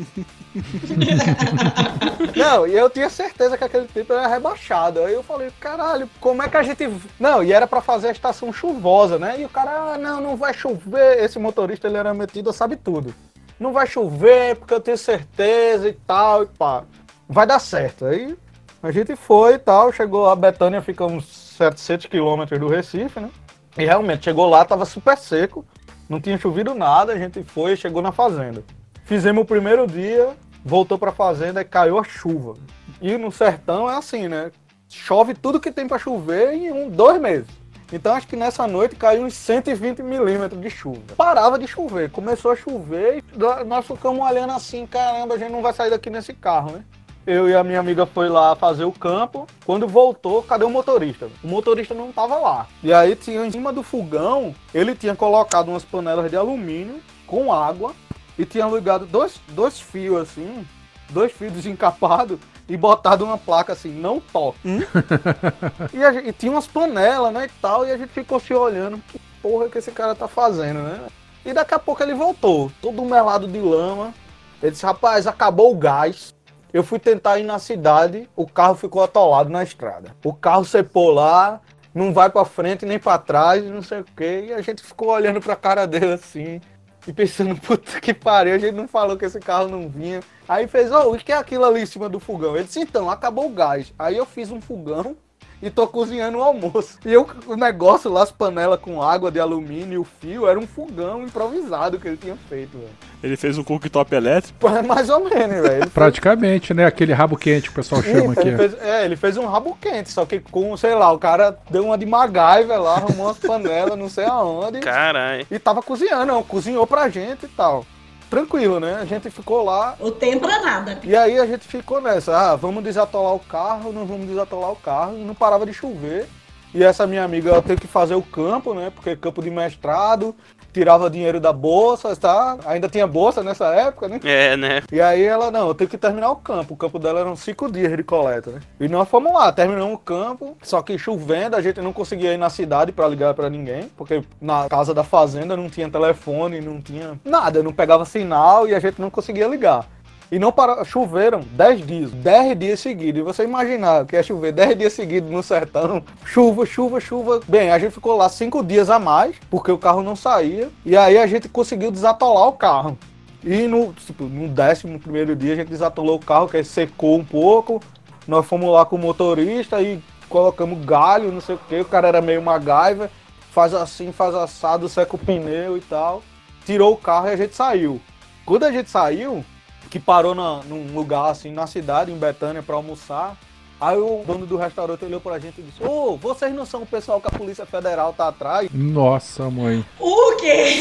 [2.36, 5.00] Não, e eu tinha certeza que aquele tempo era rebaixado.
[5.00, 6.88] Aí eu falei, caralho, como é que a gente.
[7.18, 9.40] Não, e era pra fazer a estação chuvosa, né?
[9.40, 11.22] E o cara, ah, não, não vai chover.
[11.22, 13.14] Esse motorista, ele era metido, sabe tudo.
[13.58, 16.84] Não vai chover, porque eu tenho certeza e tal, e pá.
[17.28, 18.06] Vai dar certo.
[18.06, 18.36] Aí
[18.82, 21.26] a gente foi e tal, chegou a Betânia, fica uns
[21.58, 23.30] 700 quilômetros do Recife, né?
[23.76, 25.64] E realmente, chegou lá, tava super seco,
[26.10, 28.64] não tinha chovido nada, a gente foi, chegou na fazenda.
[29.04, 32.54] Fizemos o primeiro dia, voltou pra fazenda e caiu a chuva.
[33.00, 34.50] E no sertão é assim, né?
[34.88, 37.46] Chove tudo que tem pra chover em um, dois meses.
[37.92, 41.00] Então acho que nessa noite caiu uns 120 milímetros de chuva.
[41.16, 45.62] Parava de chover, começou a chover e nós ficamos olhando assim, caramba, a gente não
[45.62, 46.84] vai sair daqui nesse carro, né?
[47.26, 49.46] Eu e a minha amiga foi lá fazer o campo.
[49.66, 51.28] Quando voltou, cadê o motorista?
[51.44, 52.66] O motorista não estava lá.
[52.82, 57.52] E aí tinha em cima do fogão, ele tinha colocado umas panelas de alumínio com
[57.52, 57.92] água
[58.38, 60.66] e tinha ligado dois, dois fios assim,
[61.10, 64.58] dois fios desencapados e botado uma placa assim, não toque.
[65.92, 68.98] e, a e tinha umas panelas, né, e tal, e a gente ficou se olhando,
[69.08, 71.06] que porra que esse cara tá fazendo, né?
[71.44, 74.14] E daqui a pouco ele voltou, todo melado de lama.
[74.62, 76.34] Ele disse, rapaz, acabou o gás.
[76.72, 80.14] Eu fui tentar ir na cidade, o carro ficou atolado na estrada.
[80.24, 81.60] O carro cepou lá,
[81.94, 84.46] não vai pra frente nem pra trás, não sei o quê.
[84.48, 86.60] E a gente ficou olhando pra cara dele assim
[87.06, 90.20] e pensando, puta que pariu, a gente não falou que esse carro não vinha.
[90.48, 92.54] Aí fez, ô, o que é aquilo ali em cima do fogão?
[92.56, 93.92] Ele disse, então, acabou o gás.
[93.98, 95.16] Aí eu fiz um fogão
[95.62, 96.98] e tô cozinhando o almoço.
[97.04, 100.58] E eu, o negócio lá, as panelas com água de alumínio e o fio, era
[100.58, 102.90] um fogão improvisado que ele tinha feito, velho.
[103.22, 104.66] Ele fez um cooktop elétrico.
[104.68, 105.82] É Mais ou menos, velho.
[105.82, 106.86] Fez- Praticamente, né?
[106.86, 108.48] Aquele rabo quente que o pessoal chama Isso, aqui.
[108.48, 111.58] ele fez, é, ele fez um rabo quente, só que com, sei lá, o cara
[111.70, 115.46] deu uma de MacGyver lá, arrumou umas panelas, não sei aonde, Caralho.
[115.50, 117.84] e tava cozinhando, não, cozinhou pra gente e tal.
[118.30, 118.94] Tranquilo, né?
[118.94, 121.00] A gente ficou lá, O tempo é nada.
[121.02, 124.76] e aí a gente ficou nessa, ah, vamos desatolar o carro, não vamos desatolar o
[124.76, 126.28] carro, e não parava de chover.
[126.72, 128.92] E essa minha amiga ela teve que fazer o campo, né?
[128.94, 130.32] Porque campo de mestrado,
[130.72, 132.56] tirava dinheiro da bolsa, tá?
[132.66, 134.20] Ainda tinha bolsa nessa época, né?
[134.24, 134.82] É, né?
[134.92, 136.74] E aí ela, não, eu tenho que terminar o campo.
[136.74, 138.60] O campo dela eram cinco dias de coleta, né?
[138.78, 142.38] E nós fomos lá, terminamos o campo, só que chovendo, a gente não conseguia ir
[142.38, 146.80] na cidade pra ligar pra ninguém, porque na casa da fazenda não tinha telefone, não
[146.80, 149.86] tinha nada, não pegava sinal e a gente não conseguia ligar.
[150.30, 150.84] E não para...
[150.84, 153.20] choveram 10 dias, 10 dias seguidos.
[153.20, 157.40] E você imaginar que é chover 10 dias seguidos no sertão, chuva, chuva, chuva.
[157.48, 160.68] Bem, a gente ficou lá 5 dias a mais, porque o carro não saía.
[160.86, 162.96] E aí a gente conseguiu desatolar o carro.
[163.42, 167.24] E no, tipo, no décimo primeiro dia a gente desatolou o carro, que secou um
[167.24, 167.82] pouco.
[168.28, 171.80] Nós fomos lá com o motorista e colocamos galho, não sei o que.
[171.80, 173.10] O cara era meio MacGyver.
[173.50, 176.22] Faz assim, faz assado, seca o pneu e tal.
[176.64, 178.00] Tirou o carro e a gente saiu.
[178.46, 179.44] Quando a gente saiu,
[179.88, 183.36] que parou na, num lugar assim na cidade, em Betânia, pra almoçar.
[183.80, 186.86] Aí o dono do restaurante olhou pra gente e disse: Ô, vocês não são o
[186.86, 188.68] pessoal que a Polícia Federal tá atrás?
[188.72, 189.84] Nossa, mãe.
[189.98, 190.78] O quê?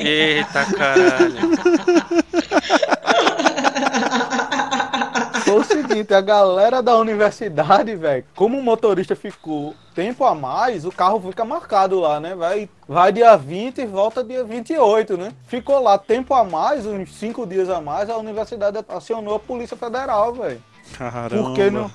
[0.00, 1.36] Eita caralho.
[5.88, 11.20] Seguinte, a galera da universidade, velho, como o motorista ficou tempo a mais, o carro
[11.20, 12.34] fica marcado lá, né?
[12.34, 15.32] Vai, vai dia 20 e volta dia 28, né?
[15.46, 19.76] Ficou lá tempo a mais, uns cinco dias a mais, a universidade acionou a Polícia
[19.76, 20.62] Federal, velho.
[20.96, 21.42] Caramba.
[21.44, 21.90] Porque não,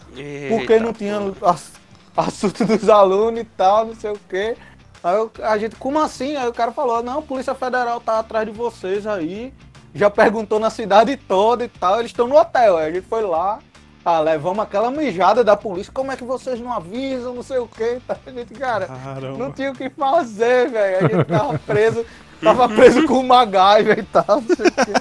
[0.50, 1.74] porque não tinha ass-
[2.16, 4.58] assunto dos alunos e tal, não sei o quê.
[5.04, 6.36] Aí eu- a gente, como assim?
[6.36, 9.54] Aí o cara falou, não, a Polícia Federal tá atrás de vocês aí.
[9.94, 12.78] Já perguntou na cidade toda e tal, eles estão no hotel.
[12.78, 13.60] Aí a gente foi lá,
[14.04, 17.68] ah, levamos aquela mijada da polícia, como é que vocês não avisam, não sei o
[17.68, 18.00] quê.
[18.08, 18.18] Tá?
[18.26, 19.38] A gente, cara, Caramba.
[19.38, 21.06] não tinha o que fazer, velho.
[21.06, 22.06] A gente tava preso,
[22.42, 24.94] tava preso com o MacGyver e tal, não sei o quê.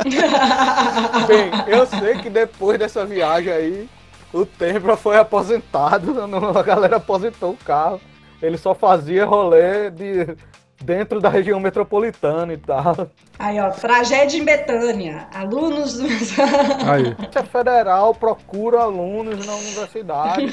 [1.28, 3.88] Bem, eu sei que depois dessa viagem aí,
[4.32, 6.14] o Tempra foi aposentado,
[6.56, 8.00] a galera aposentou o carro.
[8.40, 10.34] Ele só fazia rolê de,
[10.82, 13.08] dentro da região metropolitana e tal.
[13.38, 15.28] Aí, ó, tragédia em Betânia.
[15.32, 16.06] Alunos do.
[16.90, 20.50] Aí, A federal procura alunos na universidade.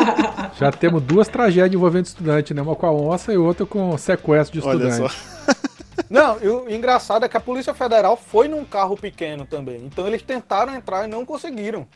[0.58, 2.62] já temos duas tragédias envolvendo estudante, né?
[2.62, 5.12] Uma com a onça e outra com sequestro de Olha estudante.
[5.12, 5.58] só.
[6.08, 9.84] Não, e o engraçado é que a Polícia Federal foi num carro pequeno também.
[9.84, 11.86] Então eles tentaram entrar e não conseguiram.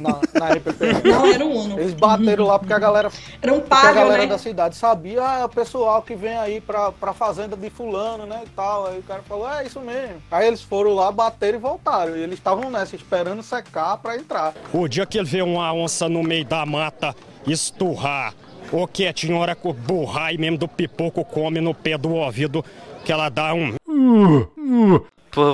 [0.00, 1.02] Na, na RPP.
[1.08, 1.78] Não, era um Uno.
[1.78, 4.28] Eles bateram lá porque a galera Era um Porque a galera né?
[4.28, 8.26] da cidade sabia, ah, é o pessoal que vem aí pra, pra fazenda de fulano,
[8.26, 8.86] né, e tal.
[8.86, 10.22] Aí o cara falou, é isso mesmo.
[10.30, 12.16] Aí eles foram lá, bateram e voltaram.
[12.16, 14.54] E eles estavam nessa, esperando secar pra entrar.
[14.72, 17.14] O dia que ele vê uma onça no meio da mata
[17.46, 18.34] esturrar,
[18.70, 22.64] ou que a senhora com burrai mesmo do pipoco come no pé do ouvido,
[23.04, 23.74] que ela dá um.
[23.84, 25.04] Pô, o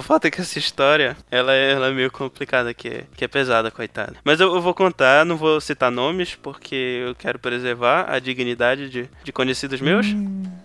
[0.03, 3.29] fato é que essa história, ela é, ela é meio complicada, que é, que é
[3.29, 4.17] pesada, coitada.
[4.25, 8.89] Mas eu, eu vou contar, não vou citar nomes, porque eu quero preservar a dignidade
[8.89, 10.07] de, de conhecidos meus.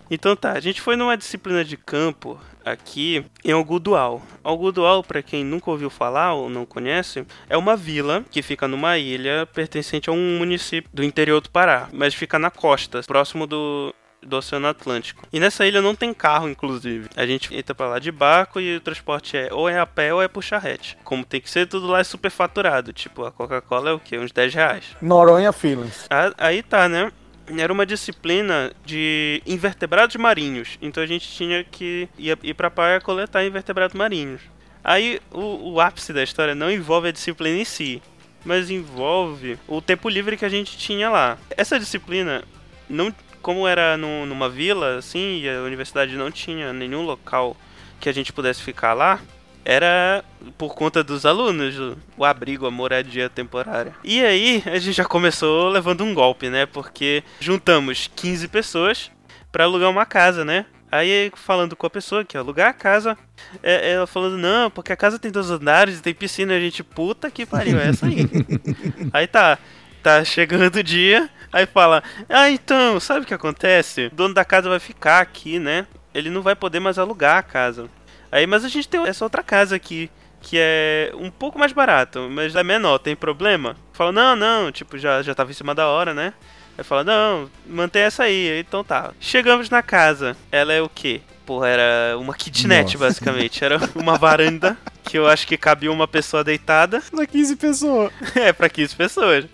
[0.09, 4.21] Então tá, a gente foi numa disciplina de campo aqui em Algodual.
[4.43, 8.97] Algodual, para quem nunca ouviu falar ou não conhece, é uma vila que fica numa
[8.97, 13.93] ilha pertencente a um município do interior do Pará, mas fica na costa, próximo do,
[14.25, 15.27] do Oceano Atlântico.
[15.31, 17.09] E nessa ilha não tem carro, inclusive.
[17.15, 20.13] A gente entra pra lá de barco e o transporte é ou é a pé
[20.13, 20.97] ou é por charrete.
[21.03, 22.93] Como tem que ser, tudo lá é superfaturado.
[22.93, 24.17] Tipo, a Coca-Cola é o quê?
[24.17, 24.85] Uns 10 reais.
[25.01, 26.07] Noronha Feelings.
[26.37, 27.11] Aí tá, né?
[27.57, 30.77] Era uma disciplina de invertebrados marinhos.
[30.81, 34.41] Então a gente tinha que ir, ir pra praia coletar invertebrados marinhos.
[34.83, 38.01] Aí o, o ápice da história não envolve a disciplina em si,
[38.43, 41.37] mas envolve o tempo livre que a gente tinha lá.
[41.55, 42.43] Essa disciplina,
[42.89, 43.13] não,
[43.43, 47.55] como era no- numa vila, assim, e a universidade não tinha nenhum local
[47.99, 49.19] que a gente pudesse ficar lá,
[49.63, 50.23] era
[50.57, 51.77] por conta dos alunos,
[52.17, 53.93] o- abrigo, a moradia temporária.
[54.03, 56.65] E aí, a gente já começou levando um golpe, né?
[56.65, 59.11] Porque juntamos 15 pessoas
[59.51, 60.65] pra alugar uma casa, né?
[60.91, 63.17] Aí, falando com a pessoa que ia alugar a casa,
[63.63, 66.53] é- ela falando, não, porque a casa tem dois andares e tem piscina.
[66.53, 68.17] E a gente, puta que pariu, é essa aí.
[69.11, 69.57] aí tá,
[70.03, 74.07] tá chegando o dia, aí fala, ah, então, sabe o que acontece?
[74.07, 75.87] O dono da casa vai ficar aqui, né?
[76.13, 77.89] Ele não vai poder mais alugar a casa.
[78.31, 82.27] Aí, mas a gente tem essa outra casa aqui, que é um pouco mais barato,
[82.29, 83.77] mas é menor, tem problema?
[83.93, 86.33] Fala, não, não, tipo, já, já tava em cima da hora, né?
[86.77, 89.13] Aí fala, não, mantém essa aí, então tá.
[89.19, 91.21] Chegamos na casa, ela é o quê?
[91.45, 92.97] Porra, era uma kitnet, Nossa.
[92.97, 93.63] basicamente.
[93.63, 97.01] Era uma varanda que eu acho que cabia uma pessoa deitada.
[97.11, 98.11] Pra 15 pessoas.
[98.35, 99.45] É, pra 15 pessoas.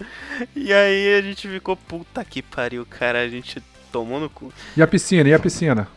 [0.55, 3.21] E aí a gente ficou, puta que pariu, cara.
[3.21, 3.61] A gente
[3.91, 4.53] tomou no cu.
[4.77, 5.27] E a piscina?
[5.27, 5.87] E a piscina?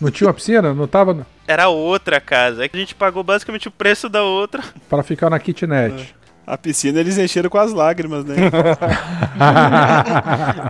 [0.00, 0.74] Não tinha uma piscina?
[0.74, 2.64] Não tava Era outra casa.
[2.64, 4.62] A gente pagou basicamente o preço da outra.
[4.88, 6.14] para ficar na kitnet?
[6.46, 8.36] A piscina eles encheram com as lágrimas, né?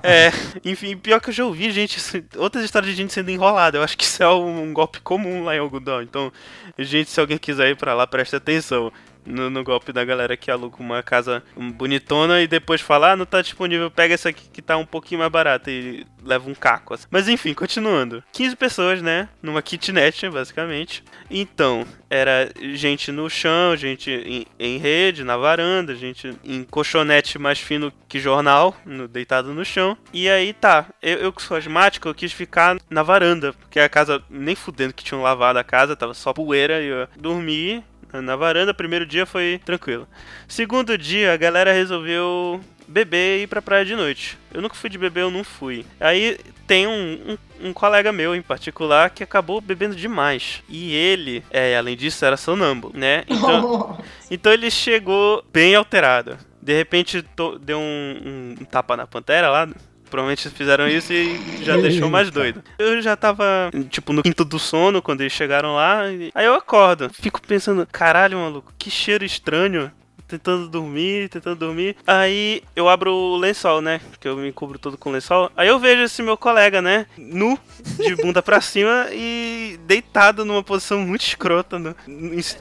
[0.02, 0.30] É,
[0.64, 1.98] enfim, pior que eu já ouvi gente,
[2.36, 3.76] outras histórias de gente sendo enrolada.
[3.78, 6.00] Eu acho que isso é um golpe comum lá em Algodão.
[6.00, 6.32] Então,
[6.78, 8.92] gente, se alguém quiser ir pra lá, preste atenção.
[9.24, 13.24] No, no golpe da galera que aluga uma casa bonitona e depois fala, ah, não
[13.26, 16.94] tá disponível, pega essa aqui que tá um pouquinho mais barata e leva um caco.
[16.94, 17.06] assim.
[17.10, 18.22] Mas enfim, continuando.
[18.32, 19.28] 15 pessoas, né?
[19.42, 21.04] Numa kitnet, basicamente.
[21.30, 27.58] Então, era gente no chão, gente em, em rede, na varanda, gente em colchonete mais
[27.58, 29.96] fino que jornal, no- deitado no chão.
[30.12, 33.88] E aí tá, eu, eu que sou asmático, eu quis ficar na varanda, porque a
[33.88, 37.82] casa, nem fudendo que tinham lavado a casa, tava só poeira e eu dormi
[38.12, 38.74] na varanda.
[38.74, 40.06] Primeiro dia foi tranquilo.
[40.48, 44.38] Segundo dia, a galera resolveu beber e ir pra praia de noite.
[44.52, 45.86] Eu nunca fui de beber, eu não fui.
[45.98, 50.62] Aí tem um, um, um colega meu em particular que acabou bebendo demais.
[50.68, 53.24] E ele, é, além disso, era sonâmbulo, né?
[53.28, 53.98] Então,
[54.30, 56.36] então ele chegou bem alterado.
[56.60, 57.24] De repente
[57.60, 59.68] deu um, um tapa na pantera lá.
[60.12, 62.62] Provavelmente fizeram isso e já deixou mais doido.
[62.78, 66.06] Eu já tava, tipo, no quinto do sono quando eles chegaram lá.
[66.12, 67.10] e- Aí eu acordo.
[67.14, 69.90] Fico pensando, caralho, maluco, que cheiro estranho.
[70.28, 71.96] Tentando dormir, tentando dormir.
[72.06, 74.00] Aí eu abro o lençol, né?
[74.20, 75.50] Que eu me cubro todo com lençol.
[75.56, 77.06] Aí eu vejo esse meu colega, né?
[77.18, 77.58] Nu,
[77.98, 81.94] de bunda pra cima e deitado numa posição muito escrota, no-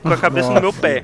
[0.01, 1.03] com a cabeça no meu pé.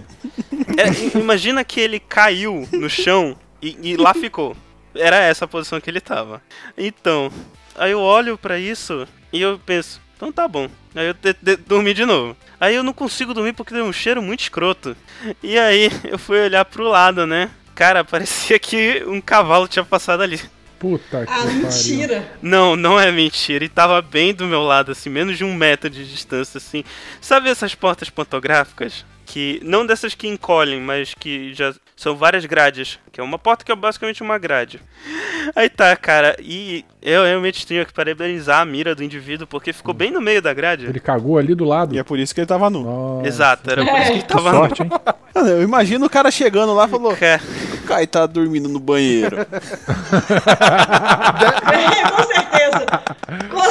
[0.78, 4.56] É, imagina que ele caiu no chão e, e lá ficou.
[5.00, 6.42] Era essa a posição que ele tava.
[6.78, 7.32] Então,
[7.76, 10.70] aí eu olho pra isso e eu penso, então tá bom.
[10.96, 12.36] Aí eu te- de- dormi de novo.
[12.60, 14.96] Aí eu não consigo dormir porque tem um cheiro muito escroto.
[15.44, 17.50] E aí eu fui olhar pro lado, né?
[17.76, 20.40] Cara, parecia que um cavalo tinha passado ali.
[20.80, 21.54] Puta que Ah, pariu.
[21.54, 22.32] mentira.
[22.42, 23.66] Não, não é mentira.
[23.66, 26.84] E tava bem do meu lado, assim, menos de um metro de distância, assim.
[27.20, 29.04] Sabe essas portas pantográficas?
[29.26, 29.60] Que.
[29.64, 32.98] Não dessas que encolhem, mas que já são várias grades.
[33.12, 34.80] Que é uma porta que é basicamente uma grade.
[35.56, 36.36] Aí tá, cara.
[36.40, 40.40] E eu realmente tinha que parabenizar a mira do indivíduo, porque ficou bem no meio
[40.40, 40.86] da grade.
[40.86, 41.96] Ele cagou ali do lado.
[41.96, 42.84] E é por isso que ele tava nu.
[42.84, 44.90] Nossa, Exato, era por isso que ele que tava sorte, hein?
[45.34, 47.42] Mano, Eu imagino o cara chegando lá e falou: Cara,
[47.74, 49.38] o Kai tá dormindo no banheiro.
[49.40, 49.46] É,
[52.12, 52.86] com certeza.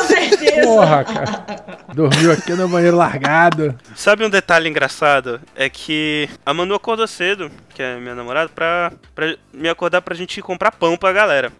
[0.06, 0.62] Com certeza.
[0.62, 1.86] Porra, cara.
[1.94, 3.78] Dormiu aqui no banheiro largado.
[3.94, 5.40] Sabe um detalhe engraçado?
[5.54, 10.14] É que a Manu acordou cedo, que é minha namorada, pra, pra me acordar pra
[10.14, 11.52] gente ir comprar pão pra galera.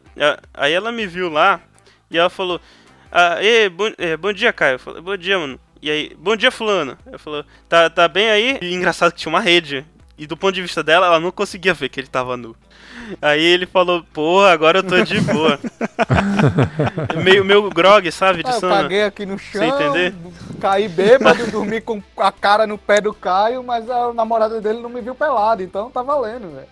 [0.54, 1.60] Aí ela me viu lá
[2.10, 2.60] e ela falou:
[3.10, 4.74] ah, Ei, bom, eh, bom dia, Caio.
[4.74, 5.58] Eu falei, bom dia, mano.
[5.80, 6.96] E aí, bom dia, fulano.
[7.06, 8.58] Ela falou, tá, tá bem aí?
[8.62, 9.84] E engraçado que tinha uma rede.
[10.18, 12.56] E do ponto de vista dela, ela não conseguia ver que ele tava nu.
[13.20, 15.58] Aí ele falou, porra, agora eu tô de boa.
[17.22, 18.74] meio, meio grog, sabe, de Ah, eu sono.
[18.74, 19.64] caguei aqui no chão.
[19.64, 20.14] entender?
[20.56, 24.88] caí bêbado, dormi com a cara no pé do Caio, mas a namorada dele não
[24.88, 26.66] me viu pelado, então tá valendo, velho.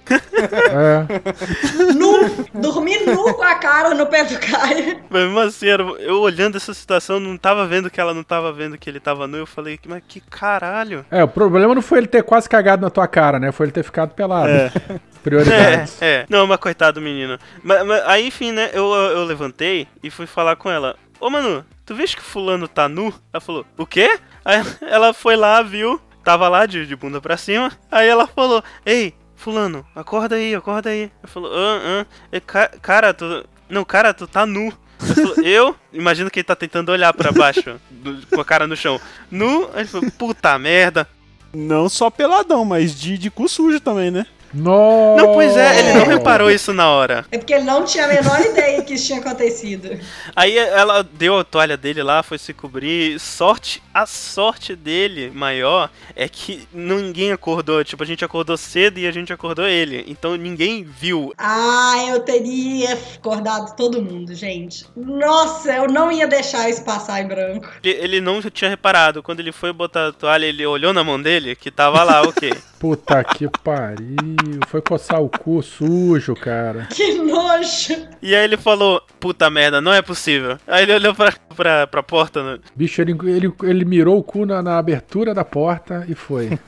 [0.72, 1.94] É.
[1.94, 5.00] Nu, dormi nu com a cara no pé do Caio.
[5.08, 5.66] Mas mesmo assim,
[6.00, 9.26] eu olhando essa situação, não tava vendo que ela não tava vendo que ele tava
[9.26, 9.38] nu.
[9.38, 11.04] Eu falei, mas que caralho.
[11.10, 13.52] É, o problema não foi ele ter quase cagado na tua cara, né?
[13.52, 14.48] Foi ele ter ficado pelado.
[14.48, 14.72] É.
[15.22, 16.02] Prioridades.
[16.02, 16.23] É, é.
[16.28, 17.38] Não, mas coitado do menino.
[17.62, 20.96] Mas, mas aí, enfim, né, eu, eu levantei e fui falar com ela.
[21.20, 23.12] Ô, Manu, tu vês que fulano tá nu?
[23.32, 24.18] Ela falou, o quê?
[24.44, 27.72] Aí ela foi lá, viu, tava lá de, de bunda pra cima.
[27.90, 31.10] Aí ela falou, ei, fulano, acorda aí, acorda aí.
[31.22, 32.40] Eu falou, ah, ah.
[32.40, 33.44] Ca- cara, tu...
[33.68, 34.72] Não, cara, tu tá nu.
[35.16, 35.76] Eu, eu?
[35.92, 39.00] Imagino que ele tá tentando olhar pra baixo, do- com a cara no chão.
[39.30, 39.68] Nu?
[39.72, 41.08] Aí ele falou, puta merda.
[41.52, 44.26] Não só peladão, mas de, de cu sujo também, né?
[44.54, 45.22] Nossa!
[45.22, 47.24] Não, pois é, ele não reparou isso na hora.
[47.30, 49.98] É porque ele não tinha a menor ideia que isso tinha acontecido.
[50.34, 53.18] Aí ela deu a toalha dele lá, foi se cobrir.
[53.18, 57.84] Sorte, a sorte dele maior é que ninguém acordou.
[57.84, 60.04] Tipo, a gente acordou cedo e a gente acordou ele.
[60.06, 61.32] Então ninguém viu.
[61.38, 64.86] Ah, eu teria acordado todo mundo, gente.
[64.96, 67.68] Nossa, eu não ia deixar isso passar em branco.
[67.82, 69.22] Ele, ele não tinha reparado.
[69.22, 72.52] Quando ele foi botar a toalha, ele olhou na mão dele, que tava lá, ok.
[72.78, 74.43] Puta que pariu.
[74.68, 76.88] Foi coçar o cu sujo, cara.
[76.94, 78.08] Que nojo.
[78.22, 80.58] E aí ele falou, puta merda, não é possível.
[80.66, 82.58] Aí ele olhou pra, pra, pra porta, né?
[82.74, 86.58] Bicho, ele, ele, ele mirou o cu na, na abertura da porta e foi.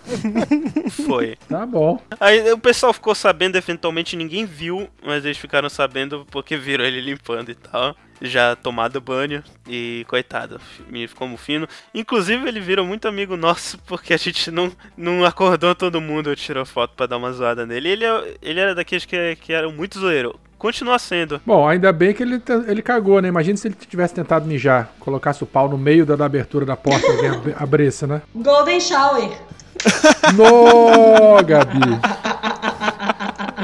[1.07, 1.37] Foi.
[1.49, 2.01] Tá bom.
[2.19, 7.01] Aí o pessoal ficou sabendo, eventualmente ninguém viu, mas eles ficaram sabendo porque viram ele
[7.01, 7.95] limpando e tal.
[8.21, 10.59] Já tomado banho e coitado,
[10.89, 11.69] me ficou como fino.
[11.95, 16.37] Inclusive ele virou muito amigo nosso porque a gente não, não acordou todo mundo, eu
[16.37, 17.89] tirou foto pra dar uma zoada nele.
[17.91, 20.39] Ele, é- ele era daqueles que, que eram muito zoeiro.
[20.59, 21.39] Continua sendo.
[21.45, 23.29] Bom, ainda bem que ele, ele cagou, né?
[23.29, 26.75] Imagina se ele tivesse tentado mijar, colocasse o pau no meio da, da abertura da
[26.75, 28.23] porta e ab- abrisse, né?
[28.35, 29.31] Golden Shower.
[30.35, 31.79] No, Gabi.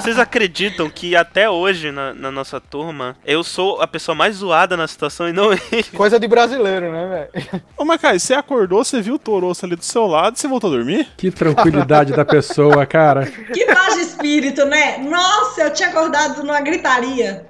[0.03, 4.76] Vocês acreditam que até hoje na, na nossa turma eu sou a pessoa mais zoada
[4.76, 5.84] na situação e não ele?
[5.94, 7.62] Coisa de brasileiro, né, velho?
[7.78, 10.72] Ô, Macai, você acordou, você viu o toroço ali do seu lado e você voltou
[10.72, 11.07] a dormir?
[11.16, 13.26] Que tranquilidade da pessoa, cara.
[13.26, 14.98] Que paz de espírito, né?
[14.98, 17.46] Nossa, eu tinha acordado numa gritaria.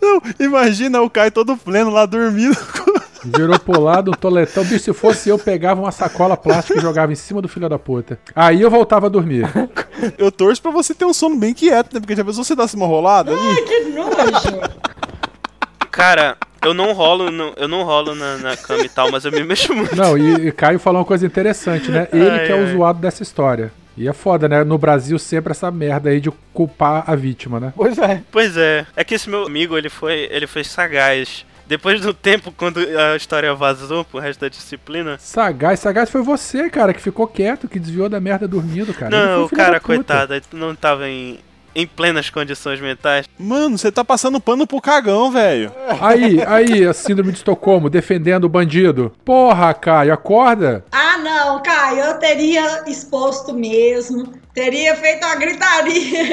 [0.00, 2.56] Não, imagina o Caio todo pleno lá dormindo.
[3.24, 4.64] Virou pro lado, um toletão.
[4.64, 7.78] Bicho, se fosse eu, pegava uma sacola plástica e jogava em cima do filho da
[7.78, 8.18] puta.
[8.34, 9.46] Aí eu voltava a dormir.
[10.18, 12.00] Eu torço pra você ter um sono bem quieto, né?
[12.00, 13.62] Porque já pensou você dar uma rolada ali?
[13.62, 14.60] Que nojo.
[15.90, 19.32] Cara, eu não rolo, no- eu não rolo na, na cama e tal, mas eu
[19.32, 19.94] me mexo muito.
[19.96, 22.08] Não, e, e Caio falou uma coisa interessante, né?
[22.12, 22.72] Ele Ai, que é o ai.
[22.72, 23.72] zoado dessa história.
[23.96, 24.62] E é foda, né?
[24.62, 27.72] No Brasil sempre essa merda aí de culpar a vítima, né?
[27.74, 28.20] Pois é.
[28.30, 31.46] Pois é, é que esse meu amigo, ele foi, ele foi sagaz.
[31.68, 35.16] Depois do tempo, quando a história vazou pro resto da disciplina.
[35.18, 39.10] Sagaz, sagaz foi você, cara, que ficou quieto, que desviou da merda dormindo, cara.
[39.10, 41.40] Não, o cara, coitado, não tava em,
[41.74, 43.26] em plenas condições mentais.
[43.36, 45.72] Mano, você tá passando pano pro cagão, velho.
[46.00, 49.12] Aí, aí, a síndrome de Estocolmo, defendendo o bandido.
[49.24, 50.84] Porra, Caio, acorda.
[50.92, 54.32] Ah, não, Caio, eu teria exposto mesmo.
[54.56, 56.28] Teria feito uma gritaria.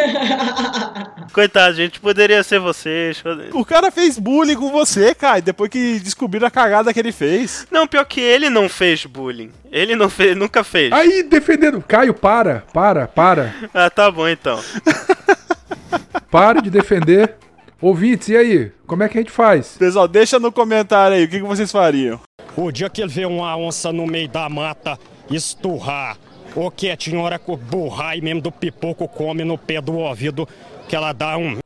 [1.34, 3.22] Coitado, gente, poderia ser vocês.
[3.22, 7.12] pode- O cara fez bullying com você, Caio, depois que descobriram a cagada que ele
[7.12, 7.68] fez.
[7.70, 9.52] Não, pior que ele não fez bullying.
[9.70, 10.90] Ele não fez, nunca fez.
[10.94, 11.84] Aí, defendendo.
[11.86, 13.54] Caio, para, para, para.
[13.74, 14.58] Ah, tá bom então.
[16.32, 17.36] Para de defender.
[17.82, 18.72] Ouvintes, e aí?
[18.88, 19.76] Como é que a gente faz?
[19.78, 22.20] Pessoal, deixa no comentário aí o que, que vocês fariam.
[22.56, 24.98] O dia que ele vê uma onça no meio da mata
[25.30, 26.18] esturrar,
[26.56, 30.48] ou que a senhora com burrar e mesmo do pipoco come no pé do ouvido,
[30.88, 31.58] que ela dá um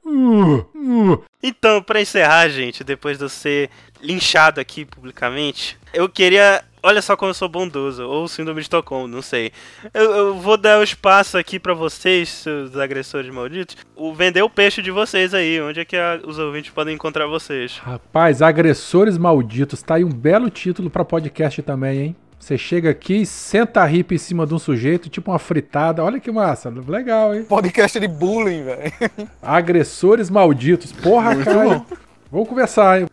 [1.41, 3.69] Então, pra encerrar, gente, depois de eu ser
[4.01, 6.63] linchado aqui publicamente, eu queria.
[6.83, 9.51] Olha só como eu sou bondoso, ou síndrome de Estocolmo, não sei.
[9.93, 14.49] Eu, eu vou dar o espaço aqui pra vocês, seus agressores malditos, o vender o
[14.49, 15.59] peixe de vocês aí.
[15.59, 17.77] Onde é que a- os ouvintes podem encontrar vocês?
[17.79, 22.15] Rapaz, agressores malditos, tá aí um belo título pra podcast também, hein?
[22.39, 26.03] Você chega aqui, senta a ripa em cima de um sujeito, tipo uma fritada.
[26.03, 27.43] Olha que massa, legal, hein?
[27.43, 28.93] Podcast de bullying, velho.
[29.41, 30.91] Agressores malditos.
[30.91, 31.83] Porra, cara.
[32.31, 33.07] Vamos conversar, hein?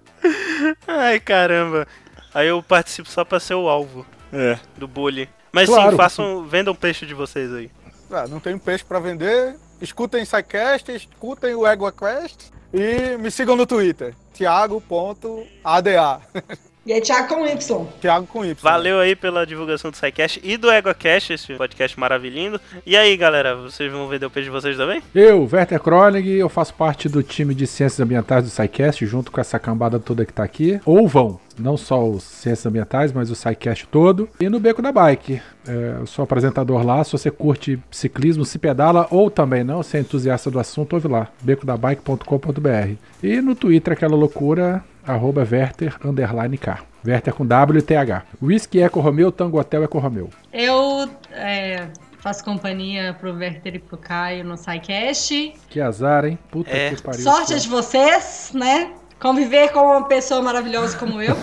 [0.86, 1.86] Ai, caramba.
[2.32, 4.58] Aí eu participo só pra ser o alvo É.
[4.76, 5.26] do bullying.
[5.52, 5.90] Mas Claro.
[5.92, 7.70] sim, façam, vendam peixe de vocês aí.
[8.10, 9.56] Ah, não tenho peixe pra vender.
[9.80, 14.14] Escutem o SciCast, escutem o EguaQuest e me sigam no Twitter.
[14.34, 16.20] Thiago.ada.
[16.86, 17.86] E é Thiago com Y.
[17.98, 18.54] Thiago com Y.
[18.60, 22.60] Valeu aí pela divulgação do SciCast e do EgoCast, esse podcast maravilhoso.
[22.84, 25.02] E aí, galera, vocês vão vender o peixe de vocês também?
[25.14, 29.40] Eu, Werther Kronig, eu faço parte do time de Ciências Ambientais do SciCast, junto com
[29.40, 30.78] essa cambada toda que tá aqui.
[30.84, 31.40] Ou vão.
[31.58, 34.28] não só os Ciências Ambientais, mas o SciCast todo.
[34.38, 35.40] E no Beco da Bike.
[35.66, 37.02] É, eu sou apresentador lá.
[37.02, 41.08] Se você curte ciclismo, se pedala ou também não, se é entusiasta do assunto, ouve
[41.08, 41.28] lá.
[41.40, 42.94] becodabike.com.br.
[43.22, 46.78] E no Twitter, aquela loucura, arroba Werther, underline K.
[47.06, 48.22] Werther com W e TH.
[48.40, 50.30] Whisky Eco Romeu, Tango Hotel Eco Romeu.
[50.52, 51.88] Eu é,
[52.18, 55.54] faço companhia pro Werther e pro Caio no SciCast.
[55.68, 56.38] Que azar, hein?
[56.50, 56.90] Puta É.
[56.90, 57.20] que pariu.
[57.20, 58.92] Sorte de vocês, né?
[59.20, 61.36] Conviver com uma pessoa maravilhosa como eu.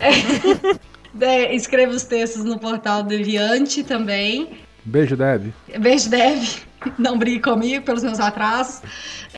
[0.00, 4.67] É, é, escrevo os textos no portal Deviante também.
[4.88, 5.52] Beijo, Deb.
[5.78, 6.62] Beijo, Dev.
[6.98, 8.80] Não brigue comigo pelos meus atrasos.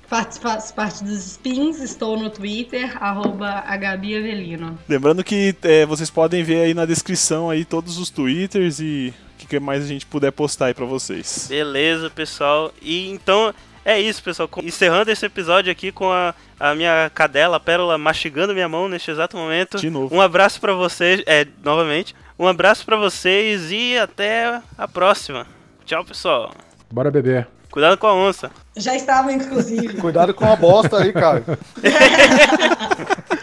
[0.07, 4.78] Faço, parte dos spins, estou no Twitter, arroba Gabi Avelino.
[4.88, 9.38] Lembrando que é, vocês podem ver aí na descrição aí todos os twitters e o
[9.38, 11.46] que que mais a gente puder postar aí pra vocês.
[11.48, 12.72] Beleza, pessoal.
[12.82, 14.48] E então é isso, pessoal.
[14.62, 19.11] Encerrando esse episódio aqui com a, a minha cadela, a Pérola, mastigando minha mão neste
[19.11, 19.78] exato momento.
[19.78, 20.14] De novo.
[20.14, 22.14] Um abraço pra vocês, é, novamente.
[22.41, 25.47] Um abraço pra vocês e até a próxima.
[25.84, 26.55] Tchau, pessoal.
[26.91, 27.47] Bora beber.
[27.70, 28.51] Cuidado com a onça.
[28.74, 29.93] Já estava, inclusive.
[30.01, 31.45] Cuidado com a bosta aí, cara.